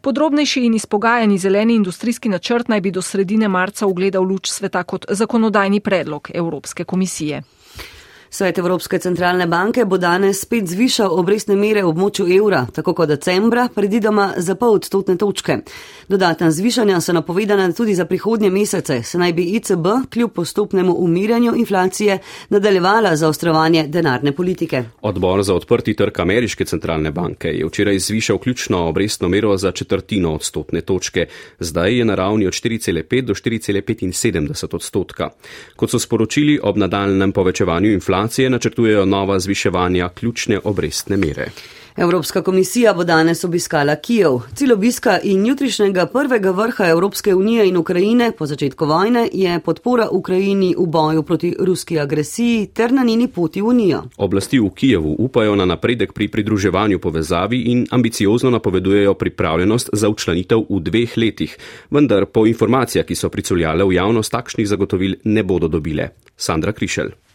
Podrobnejši 0.00 0.64
in 0.64 0.74
izpogajani 0.74 1.38
zeleni 1.38 1.74
industrijski 1.74 2.28
načrt 2.28 2.68
naj 2.68 2.80
bi 2.80 2.90
do 2.90 3.02
sredine 3.02 3.48
marca 3.48 3.86
ugledal 3.86 4.24
luč 4.24 4.50
sveta 4.50 4.82
kot 4.82 5.06
zakonodajni 5.08 5.80
predlog 5.80 6.30
Evropske 6.34 6.84
komisije. 6.84 7.42
Svet 8.32 8.58
Evropske 8.58 8.98
centralne 8.98 9.46
banke 9.50 9.82
bo 9.84 9.96
danes 9.98 10.44
spet 10.44 10.68
zvišal 10.70 11.10
obrestne 11.18 11.56
mere 11.58 11.82
v 11.82 11.88
območju 11.90 12.28
evra, 12.30 12.60
tako 12.70 12.92
kot 12.94 13.08
decembra, 13.10 13.64
predidoma 13.74 14.28
za 14.38 14.54
pol 14.54 14.76
odstotne 14.76 15.16
točke. 15.18 15.56
Dodatna 16.08 16.52
zvišanja 16.54 17.00
so 17.02 17.10
napovedana 17.12 17.66
tudi 17.74 17.96
za 17.98 18.04
prihodnje 18.06 18.50
mesece, 18.54 19.00
se 19.02 19.18
naj 19.18 19.32
bi 19.34 19.48
ICB 19.58 19.86
kljub 20.14 20.30
postopnemu 20.34 20.94
umirjanju 20.94 21.56
inflacije 21.58 22.18
nadaljevala 22.54 23.16
za 23.16 23.28
ostrovanje 23.28 23.86
denarne 23.88 24.32
politike. 24.32 24.84
Odbor 25.02 25.42
za 25.42 25.54
odprti 25.54 25.96
trg 25.98 26.20
ameriške 26.20 26.64
centralne 26.64 27.10
banke 27.10 27.48
je 27.48 27.66
včeraj 27.66 27.98
zvišal 27.98 28.38
ključno 28.38 28.84
obrestno 28.88 29.28
mero 29.28 29.56
za 29.56 29.72
četrtino 29.72 30.34
odstotne 30.34 30.80
točke, 30.80 31.26
zdaj 31.58 31.98
je 31.98 32.04
na 32.04 32.14
ravni 32.14 32.46
od 32.46 32.52
4,5 32.52 33.20
do 33.26 33.34
4,75 33.34 34.74
odstotka. 34.74 35.30
Kot 35.76 35.90
so 35.90 35.98
sporočili 35.98 36.60
ob 36.62 36.76
nadaljnem 36.76 37.32
povečevanju 37.32 37.90
inflacije, 37.90 38.19
inflacije 38.20 38.50
načrtujejo 38.50 39.04
nova 39.04 39.40
zviševanja 39.40 40.08
ključne 40.08 40.60
obrestne 40.64 41.16
mere. 41.16 41.50
Evropska 41.96 42.42
komisija 42.42 42.94
bo 42.94 43.04
danes 43.04 43.44
obiskala 43.44 43.96
Kijev. 43.96 44.38
Cilj 44.54 44.72
obiska 44.72 45.18
in 45.22 45.46
jutrišnjega 45.46 46.06
prvega 46.06 46.50
vrha 46.50 46.86
Evropske 46.86 47.34
unije 47.34 47.68
in 47.68 47.76
Ukrajine 47.76 48.32
po 48.38 48.46
začetku 48.46 48.86
vojne 48.86 49.28
je 49.32 49.60
podpora 49.60 50.08
Ukrajini 50.10 50.74
v 50.78 50.86
boju 50.86 51.22
proti 51.22 51.54
ruski 51.60 51.98
agresiji 52.00 52.66
ter 52.66 52.92
na 52.92 53.04
njeni 53.04 53.28
poti 53.28 53.60
v 53.60 53.66
unijo. 53.66 54.02
Oblasti 54.16 54.58
v 54.58 54.70
Kijevu 54.74 55.16
upajo 55.18 55.56
na 55.56 55.64
napredek 55.64 56.12
pri 56.12 56.28
pridruževanju 56.28 56.98
povezavi 56.98 57.62
in 57.62 57.86
ambiciozno 57.90 58.50
napovedujejo 58.50 59.14
pripravljenost 59.14 59.90
za 59.92 60.08
učlanitev 60.08 60.58
v 60.70 60.80
dveh 60.80 61.16
letih, 61.16 61.56
vendar 61.90 62.26
po 62.26 62.46
informacijah, 62.46 63.06
ki 63.06 63.14
so 63.14 63.28
priculjale 63.28 63.84
v 63.84 63.92
javnost, 63.92 64.32
takšnih 64.32 64.68
zagotovil 64.68 65.14
ne 65.24 65.42
bodo 65.42 65.68
dobile. 65.68 66.08
Sandra 66.36 66.72
Krišelj. 66.72 67.29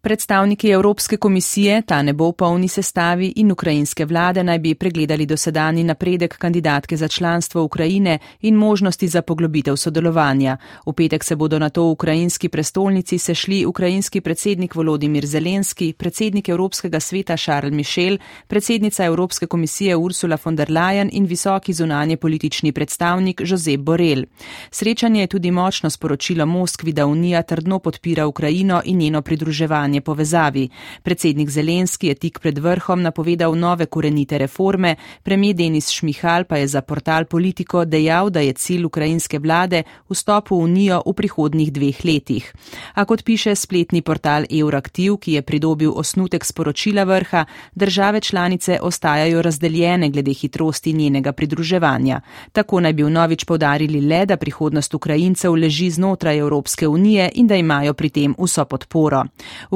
Predstavniki 0.00 0.70
Evropske 0.70 1.16
komisije, 1.16 1.82
ta 1.82 2.02
ne 2.02 2.12
bo 2.12 2.28
v 2.28 2.32
polni 2.32 2.68
sestavi 2.68 3.32
in 3.36 3.50
ukrajinske 3.50 4.04
vlade 4.06 4.44
naj 4.44 4.58
bi 4.58 4.74
pregledali 4.74 5.26
dosedani 5.26 5.84
napredek 5.84 6.36
kandidatke 6.38 6.96
za 6.96 7.08
članstvo 7.08 7.62
Ukrajine 7.62 8.18
in 8.40 8.54
možnosti 8.54 9.08
za 9.08 9.22
poglobitev 9.22 9.76
sodelovanja. 9.76 10.56
V 10.86 10.92
petek 10.92 11.24
se 11.24 11.36
bodo 11.36 11.58
na 11.58 11.68
to 11.68 11.82
v 11.82 11.90
ukrajinski 11.90 12.48
prestolnici 12.48 13.18
sešli 13.18 13.66
ukrajinski 13.66 14.20
predsednik 14.20 14.74
Volodimir 14.74 15.26
Zelenski, 15.26 15.92
predsednik 15.92 16.48
Evropskega 16.48 17.00
sveta 17.00 17.36
Charles 17.36 17.74
Michel, 17.74 18.18
predsednica 18.46 19.04
Evropske 19.04 19.46
komisije 19.46 19.96
Ursula 19.96 20.38
von 20.44 20.56
der 20.56 20.70
Leyen 20.70 21.08
in 21.12 21.26
visoki 21.26 21.72
zunanje 21.72 22.16
politični 22.16 22.72
predstavnik 22.72 23.40
Josep 23.44 23.80
Borel. 23.80 24.24
Srečanje 24.70 25.20
je 25.20 25.26
tudi 25.26 25.50
močno 25.50 25.90
sporočilo 25.90 26.46
Moskvi, 26.46 26.92
da 26.92 27.06
Unija 27.06 27.42
trdno 27.42 27.78
podpira 27.78 28.26
Ukrajino 28.26 28.82
in 28.84 28.98
njeno 28.98 29.22
pridruževanje 29.22 29.87
notranje 29.88 30.00
povezavi. 30.00 30.68
Predsednik 31.02 31.50
Zelenski 31.50 32.06
je 32.06 32.14
tik 32.14 32.38
pred 32.40 32.58
vrhom 32.58 33.02
napovedal 33.02 33.54
nove 33.54 33.86
korenite 33.86 34.38
reforme, 34.38 34.96
premijer 35.22 35.56
Denis 35.56 35.90
Šmihal 35.90 36.44
pa 36.44 36.56
je 36.56 36.66
za 36.66 36.82
portal 36.82 37.24
Politiko 37.24 37.84
dejal, 37.84 38.30
da 38.30 38.40
je 38.40 38.52
cilj 38.52 38.84
ukrajinske 38.84 39.38
vlade 39.38 39.82
vstop 40.10 40.50
v 40.50 40.54
Unijo 40.54 41.02
v 41.06 41.12
prihodnih 41.12 41.72
dveh 41.72 42.04
letih. 42.04 42.52
A 42.94 43.04
kot 43.04 43.24
piše 43.24 43.54
spletni 43.54 44.02
portal 44.02 44.44
Euraktiv, 44.50 45.16
ki 45.16 45.32
je 45.32 45.42
pridobil 45.42 45.92
osnutek 45.96 46.44
sporočila 46.44 47.04
vrha, 47.04 47.44
države 47.74 48.20
članice 48.20 48.78
ostajajo 48.82 49.42
razdeljene 49.42 50.10
glede 50.10 50.32
hitrosti 50.32 50.92
njenega 50.92 51.32
pridruževanja. 51.32 52.20
Tako 52.52 52.80
naj 52.80 52.92
bi 52.92 53.02
v 53.02 53.10
novič 53.10 53.44
povdarili 53.44 54.00
le, 54.00 54.26
da 54.26 54.36
prihodnost 54.36 54.94
Ukrajincev 54.94 55.52
leži 55.54 55.90
znotraj 55.90 56.38
Evropske 56.38 56.88
unije 56.88 57.30
in 57.34 57.46
da 57.46 57.56
imajo 57.56 57.94
pri 57.94 58.08
tem 58.08 58.34
vso 58.38 58.64
podporo. 58.64 59.24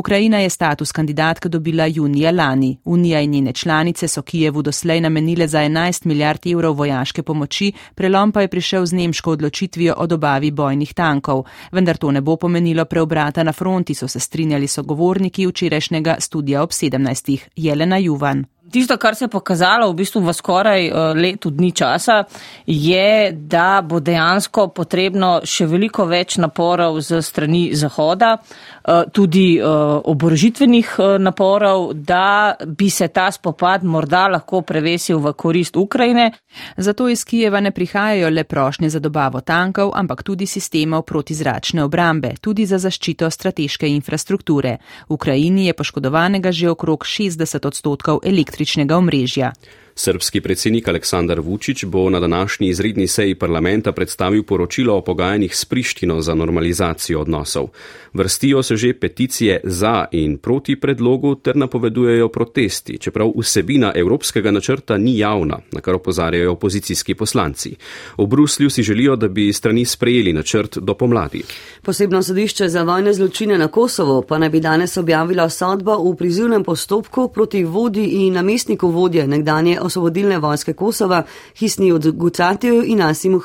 Ukrajina 0.02 0.38
je 0.38 0.50
status 0.50 0.92
kandidatka 0.92 1.48
dobila 1.48 1.86
junija 1.86 2.30
lani. 2.30 2.78
Unija 2.84 3.20
in 3.20 3.30
njene 3.30 3.52
članice 3.52 4.08
so 4.08 4.22
Kijevu 4.22 4.62
doslej 4.62 5.00
namenile 5.00 5.46
za 5.46 5.58
11 5.58 6.06
milijard 6.06 6.46
evrov 6.46 6.74
vojaške 6.74 7.22
pomoči, 7.22 7.72
prelom 7.94 8.32
pa 8.32 8.40
je 8.40 8.48
prišel 8.48 8.86
z 8.86 8.92
nemško 8.92 9.30
odločitvijo 9.30 9.94
o 9.96 10.06
dobavi 10.06 10.50
bojnih 10.50 10.94
tankov. 10.94 11.44
Vendar 11.72 11.96
to 11.96 12.10
ne 12.10 12.20
bo 12.20 12.36
pomenilo 12.36 12.84
preobrata 12.84 13.42
na 13.42 13.52
fronti, 13.52 13.94
so 13.94 14.08
se 14.08 14.20
strinjali 14.20 14.66
sogovorniki 14.66 15.46
včerajšnjega 15.46 16.16
studija 16.18 16.62
ob 16.62 16.70
17. 16.70 17.38
Jelena 17.56 17.96
Juvan. 17.96 18.44
Tisto, 18.70 18.96
kar 18.96 19.14
se 19.14 19.24
je 19.24 19.28
pokazalo 19.28 19.90
v 19.90 19.94
bistvu 19.94 20.20
v 20.22 20.32
skoraj 20.32 20.86
eh, 20.86 20.92
letu 21.14 21.50
dni 21.50 21.72
časa, 21.74 22.24
je, 22.66 23.32
da 23.32 23.82
bo 23.82 23.98
dejansko 24.00 24.68
potrebno 24.70 25.40
še 25.42 25.66
veliko 25.66 26.06
več 26.06 26.36
naporov 26.38 27.00
z 27.02 27.18
strani 27.26 27.74
Zahoda, 27.74 28.36
eh, 28.38 29.10
tudi 29.10 29.58
eh, 29.58 29.66
oborožitvenih 30.14 30.92
naporov, 31.18 31.90
da 32.06 32.54
bi 32.62 32.86
se 32.90 33.08
ta 33.08 33.26
spopad 33.34 33.82
morda 33.82 34.28
lahko 34.30 34.62
prevesil 34.62 35.18
v 35.18 35.34
korist 35.34 35.76
Ukrajine. 35.76 36.30
Zato 36.76 37.08
iz 37.08 37.24
Kijeva 37.24 37.60
ne 37.60 37.74
prihajajo 37.74 38.30
le 38.30 38.44
prošnje 38.44 38.92
za 38.94 39.02
dobavo 39.02 39.40
tankov, 39.40 39.90
ampak 39.94 40.22
tudi 40.22 40.46
sistemov 40.46 41.02
protizračne 41.02 41.82
obrambe, 41.82 42.36
tudi 42.40 42.66
za 42.66 42.78
zaščito 42.78 43.26
strateške 43.26 43.90
infrastrukture. 43.90 44.78
V 45.10 45.18
Ukrajini 45.18 45.66
je 45.66 45.74
poškodovanega 45.74 46.52
že 46.52 46.70
okrog 46.70 47.02
60 47.02 47.66
odstotkov 47.66 48.22
elektrike 48.22 48.51
električnega 48.52 48.96
omrežja. 48.96 49.52
Srbski 49.94 50.40
predsednik 50.40 50.88
Aleksandar 50.88 51.40
Vučić 51.40 51.84
bo 51.84 52.10
na 52.10 52.20
današnji 52.20 52.68
izredni 52.68 53.06
seji 53.06 53.34
parlamenta 53.34 53.92
predstavil 53.92 54.42
poročilo 54.42 54.96
o 54.96 55.00
pogajanjih 55.00 55.56
s 55.56 55.64
Prištino 55.64 56.20
za 56.20 56.34
normalizacijo 56.34 57.20
odnosov. 57.20 57.68
Vrstijo 58.12 58.62
se 58.62 58.76
že 58.76 58.92
peticije 58.92 59.60
za 59.64 60.04
in 60.12 60.38
proti 60.38 60.80
predlogu 60.80 61.34
ter 61.34 61.56
napovedujejo 61.56 62.28
protesti, 62.28 62.98
čeprav 62.98 63.32
vsebina 63.38 63.92
evropskega 63.94 64.50
načrta 64.50 64.98
ni 64.98 65.18
javna, 65.18 65.58
na 65.72 65.80
kar 65.80 65.94
opozarjajo 65.94 66.52
opozicijski 66.52 67.14
poslanci. 67.14 67.76
V 68.18 68.26
Bruslju 68.26 68.70
si 68.70 68.82
želijo, 68.82 69.16
da 69.16 69.28
bi 69.28 69.52
strani 69.52 69.84
sprejeli 69.84 70.32
načrt 70.32 70.78
do 70.78 70.94
pomladi. 70.94 71.42
Posebno 71.82 72.22
sodišče 72.22 72.68
za 72.68 72.82
vojne 72.82 73.14
zločine 73.14 73.58
na 73.58 73.68
Kosovo 73.68 74.22
pa 74.22 74.38
naj 74.38 74.50
bi 74.50 74.60
danes 74.60 74.96
objavila 74.96 75.48
sodbo 75.48 76.12
v 76.12 76.16
prizivnem 76.16 76.64
postopku 76.64 77.28
proti 77.28 77.64
vodi 77.64 78.04
in 78.04 78.34
namestniku 78.34 78.88
vodje 78.88 79.26
nekdanje 79.26 79.78
osvobodilne 79.82 80.38
vojske 80.38 80.72
Kosova, 80.72 81.22
Hisni 81.58 81.92
od 81.92 82.10
Gucatiju 82.10 82.82
in 82.86 83.02
Asimu 83.02 83.40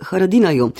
Haradinaju. 0.00 0.70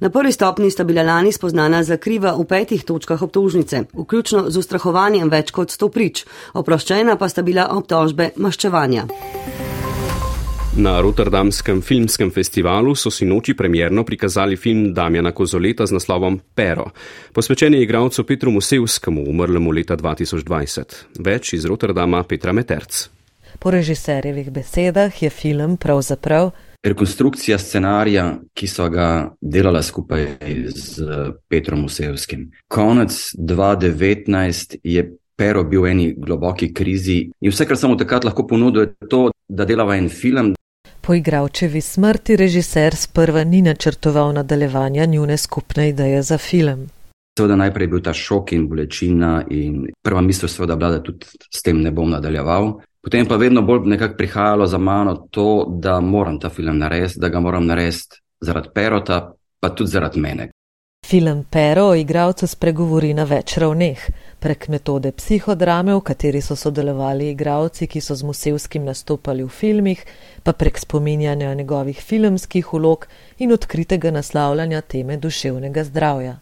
Na 0.00 0.10
prvi 0.10 0.32
stopni 0.32 0.70
sta 0.70 0.84
bila 0.84 1.02
lani 1.02 1.32
spoznana 1.32 1.82
za 1.82 1.96
kriva 1.96 2.32
v 2.32 2.44
petih 2.44 2.84
točkah 2.84 3.22
obtožnice, 3.22 3.82
vključno 3.92 4.46
z 4.50 4.58
ustrahovanjem 4.58 5.28
več 5.28 5.50
kot 5.52 5.70
sto 5.70 5.88
prič, 5.88 6.24
oproščena 6.54 7.16
pa 7.20 7.28
sta 7.28 7.42
bila 7.42 7.68
obtožbe 7.76 8.30
maščevanja. 8.36 9.04
Na 10.80 11.00
Rotterdamskem 11.00 11.82
filmskem 11.82 12.30
festivalu 12.30 12.94
so 12.94 13.10
si 13.10 13.26
noči 13.26 13.56
premjerno 13.58 14.04
prikazali 14.04 14.56
film 14.56 14.94
Damjana 14.94 15.32
Kozoleta 15.32 15.86
z 15.86 15.92
naslovom 15.98 16.40
Pero, 16.54 16.84
posvečen 17.32 17.74
je 17.74 17.82
igralcu 17.82 18.24
Petru 18.24 18.50
Musevskemu, 18.50 19.24
umrlemu 19.28 19.70
leta 19.70 19.96
2020. 19.96 21.00
Več 21.18 21.52
iz 21.58 21.66
Rotterdama 21.66 22.22
Petra 22.22 22.52
Meterc. 22.52 23.19
Po 23.60 23.70
režiserjevih 23.70 24.50
besedah 24.50 25.22
je 25.22 25.30
film 25.30 25.76
pravzaprav 25.76 26.50
rekonstrukcija 26.82 27.58
scenarija, 27.58 28.38
ki 28.54 28.66
so 28.66 28.88
ga 28.88 29.34
delala 29.40 29.82
skupaj 29.82 30.26
z 30.74 31.02
Petrom 31.48 31.80
Musevskim. 31.80 32.50
Konec 32.68 33.12
2019 33.38 34.76
je 34.84 35.16
Pero 35.40 35.64
bil 35.64 35.80
v 35.82 35.88
eni 35.88 36.06
globoki 36.12 36.66
krizi 36.74 37.30
in 37.40 37.52
vse, 37.52 37.64
kar 37.64 37.78
sem 37.80 37.88
mu 37.88 37.96
takrat 37.96 38.26
lahko 38.28 38.44
ponudil, 38.44 38.82
je 38.82 39.08
to, 39.08 39.20
da 39.48 39.64
delava 39.64 39.96
en 39.96 40.10
film. 40.12 40.50
Po 41.00 41.14
igravčevi 41.16 41.80
smrti 41.80 42.36
režiser 42.36 42.96
sprva 42.96 43.44
ni 43.44 43.62
načrtoval 43.64 44.34
nadaljevanja 44.36 45.06
njune 45.06 45.36
skupne 45.36 45.88
ideje 45.88 46.22
za 46.22 46.38
film. 46.38 46.90
Seveda 47.38 47.56
najprej 47.56 47.84
je 47.84 47.88
bil 47.88 48.02
ta 48.04 48.12
šok 48.12 48.52
in 48.52 48.68
bolečina 48.68 49.46
in 49.48 49.86
prva 50.04 50.20
misel 50.20 50.48
seveda 50.48 50.76
bila, 50.76 50.90
da 50.90 51.02
tudi 51.02 51.26
s 51.54 51.62
tem 51.62 51.80
ne 51.80 51.90
bom 51.90 52.10
nadaljeval. 52.10 52.74
Potem 53.02 53.26
pa 53.26 53.36
vedno 53.36 53.62
bolj 53.62 53.88
nekako 53.88 54.14
prihajalo 54.16 54.66
za 54.66 54.78
mano 54.78 55.14
to, 55.30 55.66
da 55.68 56.00
moram 56.00 56.40
ta 56.40 56.48
film 56.48 56.78
narediti, 56.78 57.20
da 57.20 57.28
ga 57.28 57.40
moram 57.40 57.66
narediti 57.66 58.20
zaradi 58.40 58.68
Perota, 58.74 59.32
pa 59.60 59.68
tudi 59.68 59.90
zaradi 59.90 60.20
mene. 60.20 60.50
Film 61.06 61.44
Pero 61.50 61.86
o 61.86 61.94
igravcu 61.94 62.46
spregovori 62.46 63.14
na 63.14 63.24
več 63.24 63.56
ravneh. 63.58 64.02
Prek 64.38 64.68
metode 64.68 65.10
psihodrame, 65.12 65.94
v 65.96 66.04
kateri 66.06 66.42
so 66.44 66.54
sodelovali 66.56 67.30
igravci, 67.32 67.88
ki 67.88 68.00
so 68.00 68.14
z 68.14 68.28
Musevskim 68.28 68.84
nastopali 68.84 69.42
v 69.42 69.48
filmih, 69.48 70.04
pa 70.44 70.52
prek 70.52 70.78
spominjanja 70.78 71.54
njegovih 71.54 71.98
filmskih 71.98 72.74
ulog 72.74 73.08
in 73.38 73.52
odkritega 73.52 74.10
naslavljanja 74.10 74.80
teme 74.80 75.16
duševnega 75.16 75.84
zdravja. 75.84 76.36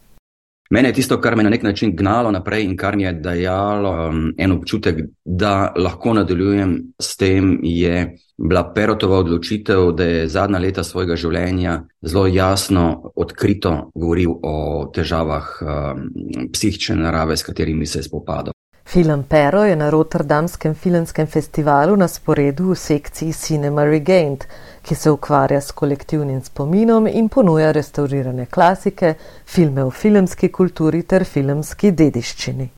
Mene 0.69 0.89
je 0.89 0.93
tisto, 0.93 1.17
kar 1.21 1.35
me 1.35 1.43
na 1.43 1.49
nek 1.49 1.63
način 1.63 1.95
gnalo 1.95 2.31
naprej 2.31 2.63
in 2.63 2.75
kar 2.77 2.95
mi 2.95 3.03
je 3.03 3.13
dajalo 3.13 4.07
um, 4.07 4.33
en 4.37 4.51
občutek, 4.51 4.99
da 5.25 5.73
lahko 5.75 6.13
nadaljujem 6.13 6.93
s 7.01 7.17
tem, 7.17 7.59
je 7.63 8.17
bila 8.37 8.73
Perotova 8.73 9.17
odločitev, 9.17 9.91
da 9.91 10.03
je 10.03 10.27
zadnja 10.27 10.59
leta 10.59 10.83
svojega 10.83 11.15
življenja 11.15 11.81
zelo 12.01 12.27
jasno, 12.27 13.11
odkrito 13.15 13.89
govoril 13.95 14.37
o 14.43 14.85
težavah 14.93 15.49
um, 15.61 16.05
psihične 16.53 17.01
narave, 17.01 17.37
s 17.37 17.43
katerimi 17.43 17.85
se 17.85 17.99
je 17.99 18.03
spopadal. 18.03 18.53
Film 18.89 19.23
Pero 19.29 19.63
je 19.63 19.75
na 19.75 19.89
Rotterdamskem 19.89 20.75
filmskem 20.75 21.27
festivalu 21.27 21.95
na 21.95 22.07
sporedu 22.07 22.71
v 22.71 22.75
sekciji 22.75 23.33
Cinema 23.33 23.83
Regained, 23.85 24.45
ki 24.81 24.95
se 24.95 25.11
ukvarja 25.11 25.61
s 25.61 25.71
kolektivnim 25.71 26.41
spominom 26.43 27.07
in 27.07 27.29
ponuja 27.29 27.71
restaurirane 27.71 28.45
klasike, 28.45 29.13
filme 29.45 29.83
o 29.83 29.91
filmski 29.91 30.51
kulturi 30.51 31.03
ter 31.03 31.25
filmski 31.25 31.91
dediščini. 31.91 32.69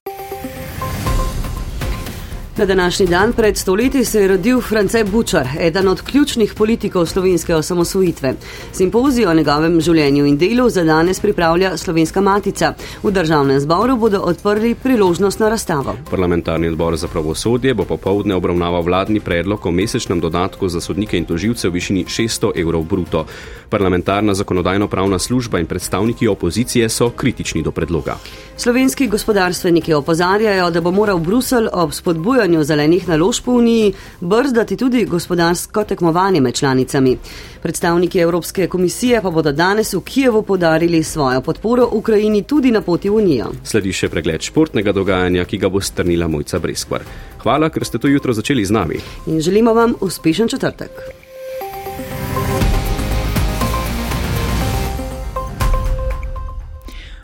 Na 2.58 2.66
današnji 2.66 3.06
dan 3.06 3.34
pred 3.34 3.58
stoletji 3.58 4.06
se 4.06 4.22
je 4.22 4.28
rodil 4.28 4.62
France 4.62 5.04
Bučar, 5.04 5.48
eden 5.60 5.88
od 5.88 6.02
ključnih 6.02 6.54
politikov 6.54 7.06
slovenske 7.06 7.56
osamosvojitve. 7.56 8.34
Simpozij 8.74 9.26
o 9.26 9.34
njegovem 9.34 9.82
življenju 9.82 10.26
in 10.26 10.38
delu 10.38 10.70
za 10.70 10.84
danes 10.84 11.20
pripravlja 11.20 11.78
Slovenska 11.78 12.22
matica. 12.22 12.74
V 13.04 13.12
državnem 13.12 13.60
zboru 13.60 13.96
bodo 13.98 14.20
odprli 14.20 14.76
priložnostno 14.76 15.50
razstavo. 15.50 15.96
Parlamentarni 16.10 16.68
odbor 16.68 16.98
za 16.98 17.08
pravosodje 17.08 17.74
bo 17.74 17.86
popovdne 17.86 18.36
obravnaval 18.36 18.84
vladni 18.84 19.20
predlog 19.20 19.66
o 19.66 19.72
mesečnem 19.72 20.20
dodatku 20.20 20.70
za 20.70 20.82
sodnike 20.82 21.18
in 21.18 21.26
toživce 21.26 21.70
v 21.70 21.74
višini 21.74 22.06
600 22.06 22.52
evrov 22.62 22.84
bruto. 22.84 23.26
Parlamentarna 23.70 24.34
zakonodajno-pravna 24.34 25.20
služba 25.20 25.60
in 25.60 25.66
predstavniki 25.66 26.28
opozicije 26.28 26.90
so 26.90 27.10
kritični 27.10 27.64
do 27.64 27.72
predloga. 27.72 28.18
Slovenski 28.58 29.08
gospodarstveniki 29.08 29.94
opozarjajo, 29.94 30.70
da 30.72 30.82
bo 30.82 30.92
moral 30.92 31.20
Brusel 31.20 31.70
ob 31.74 31.94
spodbujanju 31.94 32.41
zelenih 32.64 33.08
naložb 33.08 33.48
v 33.48 33.56
Uniji 33.56 33.94
brzdati 34.22 34.78
tudi 34.78 35.06
gospodarsko 35.06 35.84
tekmovanje 35.84 36.42
med 36.42 36.56
članicami. 36.56 37.18
Predstavniki 37.62 38.20
Evropske 38.20 38.68
komisije 38.68 39.22
pa 39.22 39.30
bodo 39.30 39.52
danes 39.52 39.94
v 39.94 40.02
Kijevu 40.02 40.44
podarili 40.44 41.04
svojo 41.04 41.42
podporo 41.42 41.90
Ukrajini 41.92 42.44
tudi 42.44 42.72
na 42.72 42.82
poti 42.82 43.10
v 43.10 43.16
Unijo. 43.16 43.52
Sledi 43.64 43.94
še 43.94 44.10
pregled 44.10 44.42
športnega 44.42 44.92
dogajanja, 44.92 45.46
ki 45.46 45.58
ga 45.58 45.70
bo 45.70 45.82
strnila 45.82 46.28
Mojca 46.28 46.60
Breskvar. 46.60 47.02
Hvala, 47.44 47.70
ker 47.70 47.86
ste 47.86 47.98
to 47.98 48.08
jutro 48.08 48.34
začeli 48.34 48.66
z 48.66 48.72
nami. 48.72 49.02
In 49.28 49.42
želimo 49.42 49.74
vam 49.74 49.96
uspešen 50.02 50.48
četrtek. 50.48 51.21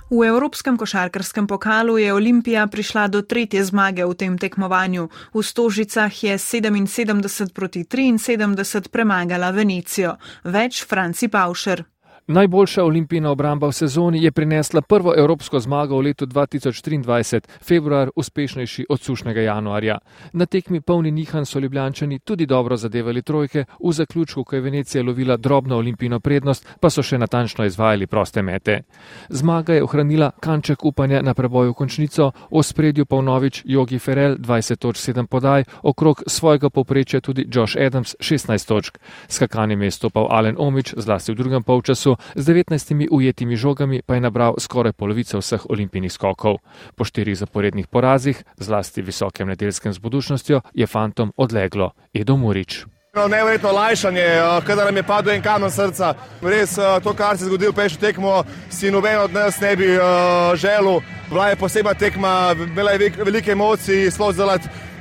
V 0.10 0.24
Evropskem 0.24 0.78
košarkarskem 0.78 1.48
pokalu 1.48 1.98
je 1.98 2.14
Olimpija 2.14 2.68
prišla 2.68 3.08
do 3.08 3.22
tretje 3.22 3.60
zmage 3.64 4.06
v 4.06 4.16
tem 4.16 4.38
tekmovanju. 4.40 5.10
V 5.36 5.44
Stožicah 5.44 6.24
je 6.24 6.38
77 6.40 7.52
proti 7.52 7.84
73 7.84 8.88
premagala 8.88 9.52
Venecijo. 9.52 10.16
Več 10.48 10.88
Franci 10.88 11.28
Paušer. 11.28 11.84
Najboljša 12.30 12.84
olimpijska 12.84 13.30
obramba 13.30 13.68
v 13.68 13.72
sezoni 13.72 14.24
je 14.24 14.32
prinesla 14.32 14.82
prvo 14.82 15.14
evropsko 15.18 15.60
zmago 15.60 15.96
v 15.96 16.02
letu 16.02 16.26
2023, 16.26 17.40
februar 17.64 18.10
uspešnejši 18.16 18.86
od 18.90 19.02
sušnega 19.02 19.42
januarja. 19.42 19.98
Na 20.34 20.46
tekmi 20.46 20.82
polni 20.82 21.12
nihan 21.12 21.46
so 21.46 21.60
ljubljančani 21.60 22.20
tudi 22.20 22.46
dobro 22.46 22.78
zadevali 22.78 23.22
trojke, 23.22 23.66
v 23.84 23.92
zaključku, 23.92 24.44
ko 24.44 24.56
je 24.56 24.62
Venecija 24.62 25.04
lovila 25.04 25.38
drobno 25.38 25.78
olimpijsko 25.78 26.20
prednost, 26.20 26.68
pa 26.80 26.90
so 26.90 27.04
še 27.04 27.18
natančno 27.18 27.66
izvajali 27.66 28.08
proste 28.08 28.42
mete. 28.42 28.82
Zmaga 29.30 29.74
je 29.74 29.84
ohranila 29.84 30.32
kanček 30.40 30.86
upanja 30.86 31.22
na 31.22 31.34
preboju 31.34 31.74
končnico, 31.74 32.32
v 32.52 32.64
spredju 32.64 33.06
pa 33.06 33.16
vnovič 33.16 33.62
Jogi 33.66 34.00
Ferel 34.00 34.36
20 34.36 34.76
točk 34.76 35.00
7 35.00 35.28
podaj, 35.28 35.64
okrog 35.84 36.24
svojega 36.28 36.70
poprečja 36.70 37.22
tudi 37.22 37.48
Josh 37.54 37.78
Adams 37.80 38.16
16 38.20 38.68
točk. 38.68 38.98
Skakanjem 39.28 39.82
je 39.82 39.92
stopal 39.92 40.28
Alen 40.30 40.56
Omič, 40.60 40.94
zlasti 40.98 41.32
v 41.32 41.36
drugem 41.36 41.64
polčasu 41.64 42.17
z 42.36 42.48
19 42.48 43.08
ujetimi 43.12 43.56
žogami 43.56 44.02
pa 44.06 44.16
je 44.16 44.22
nabral 44.22 44.56
skoraj 44.60 44.94
polovico 44.94 45.38
vseh 45.38 45.70
olimpijskih 45.70 45.88
skokov. 46.14 46.58
Po 46.96 47.04
štirih 47.04 47.38
zaporednih 47.38 47.88
porazih, 47.88 48.44
zlasti 48.58 49.02
visokem 49.02 49.48
nedeljskem 49.48 49.94
zbudušnostjo, 49.94 50.62
je 50.74 50.88
fantom 50.88 51.34
odleglo 51.38 51.92
Edo 52.14 52.38
Murič. 52.38 52.86
No, 53.16 53.28
neverjetno 53.28 53.72
lajšanje, 53.72 54.22
eh, 54.22 54.62
kadar 54.68 54.86
nam 54.86 54.98
je 54.98 55.04
padlo 55.04 55.34
en 55.34 55.42
kamen 55.42 55.72
srca. 55.72 56.14
Res 56.42 56.78
eh, 56.78 57.00
to, 57.04 57.14
kar 57.14 57.38
se 57.38 57.44
je 57.44 57.48
zgodilo, 57.48 57.74
peš 57.74 57.98
tekmo, 57.98 58.44
si 58.70 58.92
noben 58.92 59.20
od 59.20 59.34
nas 59.34 59.60
ne 59.60 59.76
bi 59.76 59.88
uh, 59.98 60.54
želel. 60.56 61.00
Bila 61.30 61.50
je 61.50 61.56
posebna 61.56 61.94
tekma, 61.94 62.54
bila 62.76 62.92
je 62.92 63.12
velike 63.18 63.52
emocije, 63.52 64.12
sploh 64.12 64.36
zelo 64.36 64.58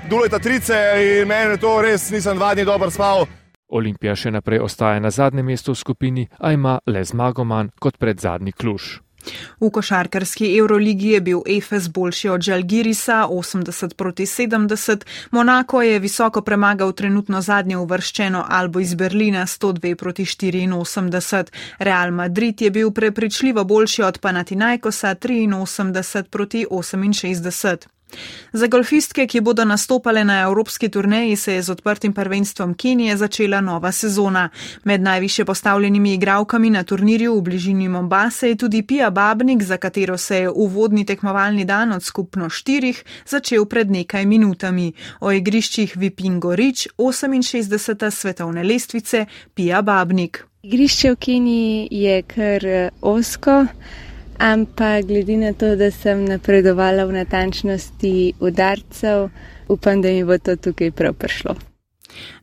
duleta 0.09 0.39
trice 0.39 0.75
in 0.97 1.29
meni 1.29 1.59
to 1.59 1.83
res 1.83 2.11
nisem 2.11 2.39
dva 2.39 2.55
dni 2.55 2.65
dobro 2.65 2.91
spal. 2.91 3.27
Olimpija 3.77 4.17
še 4.17 4.33
naprej 4.35 4.65
ostaja 4.65 5.01
na 5.01 5.11
zadnjem 5.11 5.47
mestu 5.47 5.73
v 5.73 5.83
skupini, 5.85 6.29
a 6.39 6.53
ima 6.53 6.79
le 6.87 7.05
zmago 7.05 7.45
manj 7.45 7.75
kot 7.81 7.99
pred 7.99 8.21
zadnji 8.21 8.53
kluž. 8.53 8.97
V 9.61 9.71
košarkarski 9.71 10.59
Euroligi 10.59 11.09
je 11.09 11.21
bil 11.21 11.41
Efes 11.47 11.89
boljši 11.89 12.29
od 12.29 12.41
Žalgirisa 12.41 13.27
80 13.31 13.95
proti 13.95 14.27
70, 14.27 15.05
Monako 15.31 15.83
je 15.83 15.99
visoko 15.99 16.43
premagal 16.43 16.93
trenutno 16.93 17.41
zadnje 17.41 17.77
uvrščeno 17.77 18.45
Albo 18.49 18.81
iz 18.81 18.95
Berlina 18.95 19.47
102 19.47 19.95
proti 19.95 20.25
84, 20.25 21.45
Real 21.79 22.11
Madrid 22.11 22.63
je 22.63 22.71
bil 22.71 22.91
prepričljivo 22.91 23.65
boljši 23.65 24.03
od 24.03 24.19
Panatinajkosa 24.19 25.15
83 25.15 26.23
proti 26.31 26.67
68. 26.71 27.96
Za 28.53 28.67
golfistke, 28.67 29.27
ki 29.27 29.41
bodo 29.41 29.65
nastopale 29.65 30.25
na 30.25 30.41
evropski 30.41 30.89
turneji, 30.89 31.37
se 31.37 31.53
je 31.53 31.63
z 31.63 31.71
odprtim 31.71 32.13
prvenstvom 32.13 32.75
Kenije 32.75 33.17
začela 33.17 33.61
nova 33.61 33.93
sezona. 33.93 34.49
Med 34.85 35.01
najviše 35.01 35.45
postavljenimi 35.45 36.15
igravkami 36.15 36.71
na 36.71 36.83
turnirju 36.83 37.39
v 37.39 37.43
bližini 37.43 37.89
Mombase 37.89 38.49
je 38.49 38.57
tudi 38.57 38.83
Pia 38.83 39.11
Babnik, 39.11 39.63
za 39.63 39.77
katero 39.77 40.19
se 40.19 40.37
je 40.37 40.51
uvodni 40.51 41.07
tekmovalni 41.07 41.65
dan 41.65 41.93
od 41.93 42.03
skupno 42.03 42.49
štirih 42.49 43.05
začel 43.27 43.65
pred 43.65 43.91
nekaj 43.91 44.27
minutami. 44.27 44.93
O 45.21 45.33
igriščih 45.33 45.97
Vipingo 45.97 46.55
Rič, 46.55 46.89
68. 46.99 48.11
svetovne 48.11 48.63
lestvice, 48.63 49.27
Pia 49.55 49.83
Babnik. 49.83 50.45
Igrišče 50.63 51.11
v 51.11 51.17
Keniji 51.17 51.89
je 51.91 52.23
kar 52.23 52.65
osko. 53.01 53.67
Ampak 54.39 55.07
glede 55.07 55.37
na 55.37 55.53
to, 55.53 55.77
da 55.77 55.91
sem 55.91 56.25
napredovala 56.25 57.05
v 57.05 57.13
natančnosti 57.13 58.33
udarcev, 58.41 59.31
upam, 59.69 60.03
da 60.03 60.09
mi 60.09 60.25
bo 60.25 60.39
to 60.39 60.57
tukaj 60.57 60.91
prav 60.91 61.15
prišlo. 61.15 61.57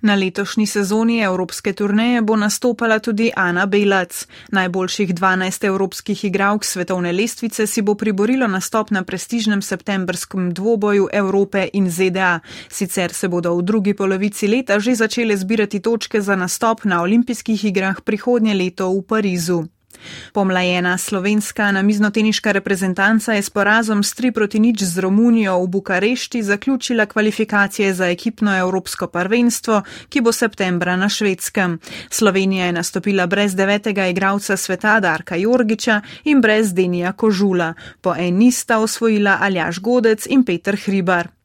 Na 0.02 0.16
letošnji 0.16 0.66
sezoni 0.68 1.20
evropske 1.20 1.74
turneje 1.74 2.22
bo 2.22 2.36
nastopala 2.36 3.00
tudi 3.00 3.32
Ana 3.36 3.66
Bejlac. 3.66 4.28
Najboljših 4.52 5.14
12 5.16 5.66
evropskih 5.66 6.26
igralk 6.26 6.66
svetovne 6.66 7.12
lestvice 7.12 7.68
si 7.68 7.82
bo 7.82 7.96
priborilo 7.96 8.48
nastop 8.48 8.92
na 8.92 9.04
prestižnem 9.04 9.62
septembrskem 9.62 10.54
dvoboju 10.54 11.10
Evrope 11.14 11.68
in 11.74 11.92
ZDA. 11.92 12.40
Sicer 12.70 13.14
se 13.14 13.28
bodo 13.28 13.56
v 13.56 13.62
drugi 13.62 13.94
polovici 13.94 14.48
leta 14.48 14.80
že 14.80 14.96
začele 14.96 15.38
zbirati 15.38 15.80
točke 15.80 16.22
za 16.22 16.36
nastop 16.36 16.86
na 16.86 17.02
olimpijskih 17.02 17.66
igrah 17.66 18.02
prihodnje 18.02 18.54
leto 18.54 18.90
v 18.90 19.02
Parizu. 19.02 19.64
Pomlajena 20.34 20.98
slovenska 20.98 21.72
namiznoteniška 21.72 22.52
reprezentanca 22.52 23.34
je 23.34 23.42
s 23.42 23.50
porazom 23.50 24.04
s 24.04 24.16
3 24.16 24.32
proti 24.32 24.60
nič 24.60 24.84
z 24.84 25.00
Romunijo 25.00 25.60
v 25.64 25.68
Bukarešti 25.68 26.44
zaključila 26.44 27.06
kvalifikacije 27.06 27.94
za 27.94 28.08
ekipno 28.08 28.58
evropsko 28.58 29.08
prvenstvo, 29.08 29.82
ki 30.10 30.22
bo 30.22 30.32
septembra 30.32 30.96
na 30.96 31.10
švedskem. 31.10 31.80
Slovenija 32.10 32.66
je 32.66 32.72
nastopila 32.72 33.28
brez 33.28 33.56
devetega 33.56 34.08
igralca 34.08 34.58
sveta 34.58 35.00
Darka 35.00 35.36
Jorgiča 35.36 36.02
in 36.24 36.42
brez 36.42 36.74
Denija 36.74 37.12
Kožula. 37.12 37.74
Po 38.02 38.16
eni 38.16 38.52
sta 38.52 38.80
osvojila 38.80 39.38
Aljaš 39.42 39.80
Godec 39.80 40.28
in 40.30 40.46
Peter 40.46 40.78
Hribar. 40.86 41.43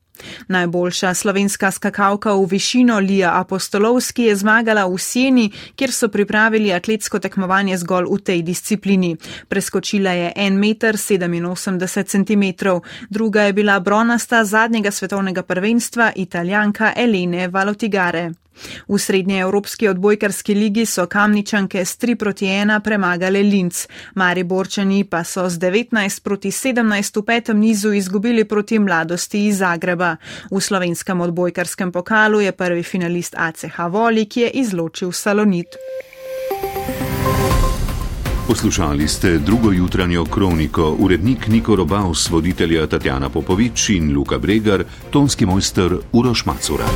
Najboljša 0.49 1.15
slovenska 1.15 1.71
skakalka 1.71 2.33
v 2.33 2.47
višino 2.51 2.99
Lija 2.99 3.41
Apostolovski 3.41 4.23
je 4.23 4.37
zmagala 4.37 4.87
v 4.87 4.99
Sieni, 4.99 5.51
kjer 5.77 5.93
so 5.93 6.09
pripravili 6.09 6.73
atletsko 6.73 7.19
tekmovanje 7.19 7.77
zgolj 7.79 8.07
v 8.11 8.19
tej 8.19 8.43
disciplini. 8.43 9.17
Preskočila 9.49 10.11
je 10.11 10.33
1,87 10.37 12.33
m, 12.33 12.55
druga 13.11 13.43
je 13.43 13.53
bila 13.53 13.81
bronasta 13.81 14.45
zadnjega 14.45 14.91
svetovnega 14.91 15.43
prvenstva 15.43 16.13
italijanka 16.17 16.93
Elene 16.97 17.49
Valotigare. 17.49 18.31
V 18.89 18.99
srednje 18.99 19.41
evropski 19.41 19.89
odbojkarski 19.89 20.55
ligi 20.55 20.87
so 20.87 21.07
kamničanke 21.07 21.85
s 21.85 21.99
3 21.99 22.15
proti 22.15 22.47
1 22.47 22.81
premagale 22.81 23.43
Linz, 23.43 23.87
Mari 24.15 24.45
Borčani 24.45 25.05
pa 25.05 25.25
so 25.25 25.49
z 25.49 25.59
19 25.59 26.23
proti 26.23 26.51
17 26.51 27.21
v 27.21 27.25
petem 27.25 27.61
nizu 27.61 27.93
izgubili 27.93 28.45
proti 28.45 28.79
mladosti 28.79 29.47
iz 29.47 29.59
Zagreba. 29.59 30.17
V 30.51 30.61
slovenskem 30.61 31.21
odbojkarskem 31.21 31.93
pokalu 31.93 32.41
je 32.41 32.53
prvi 32.53 32.83
finalist 32.83 33.35
ACH 33.37 33.79
Voli, 33.91 34.27
ki 34.27 34.41
je 34.41 34.51
izločil 34.51 35.13
Salonit. 35.13 35.77
Poslušali 38.49 39.09
ste 39.09 39.39
drugo 39.39 39.73
jutranjo 39.73 40.25
kroniko, 40.25 40.97
urednik 40.99 41.49
Niko 41.49 41.77
Robaus, 41.77 42.31
voditelja 42.31 42.87
Tatjana 42.87 43.29
Popovič 43.29 43.91
in 43.91 44.15
Luka 44.17 44.39
Bregar, 44.39 44.85
tonski 45.11 45.47
mojster 45.47 45.99
Uroš 46.13 46.47
Macura. 46.47 46.89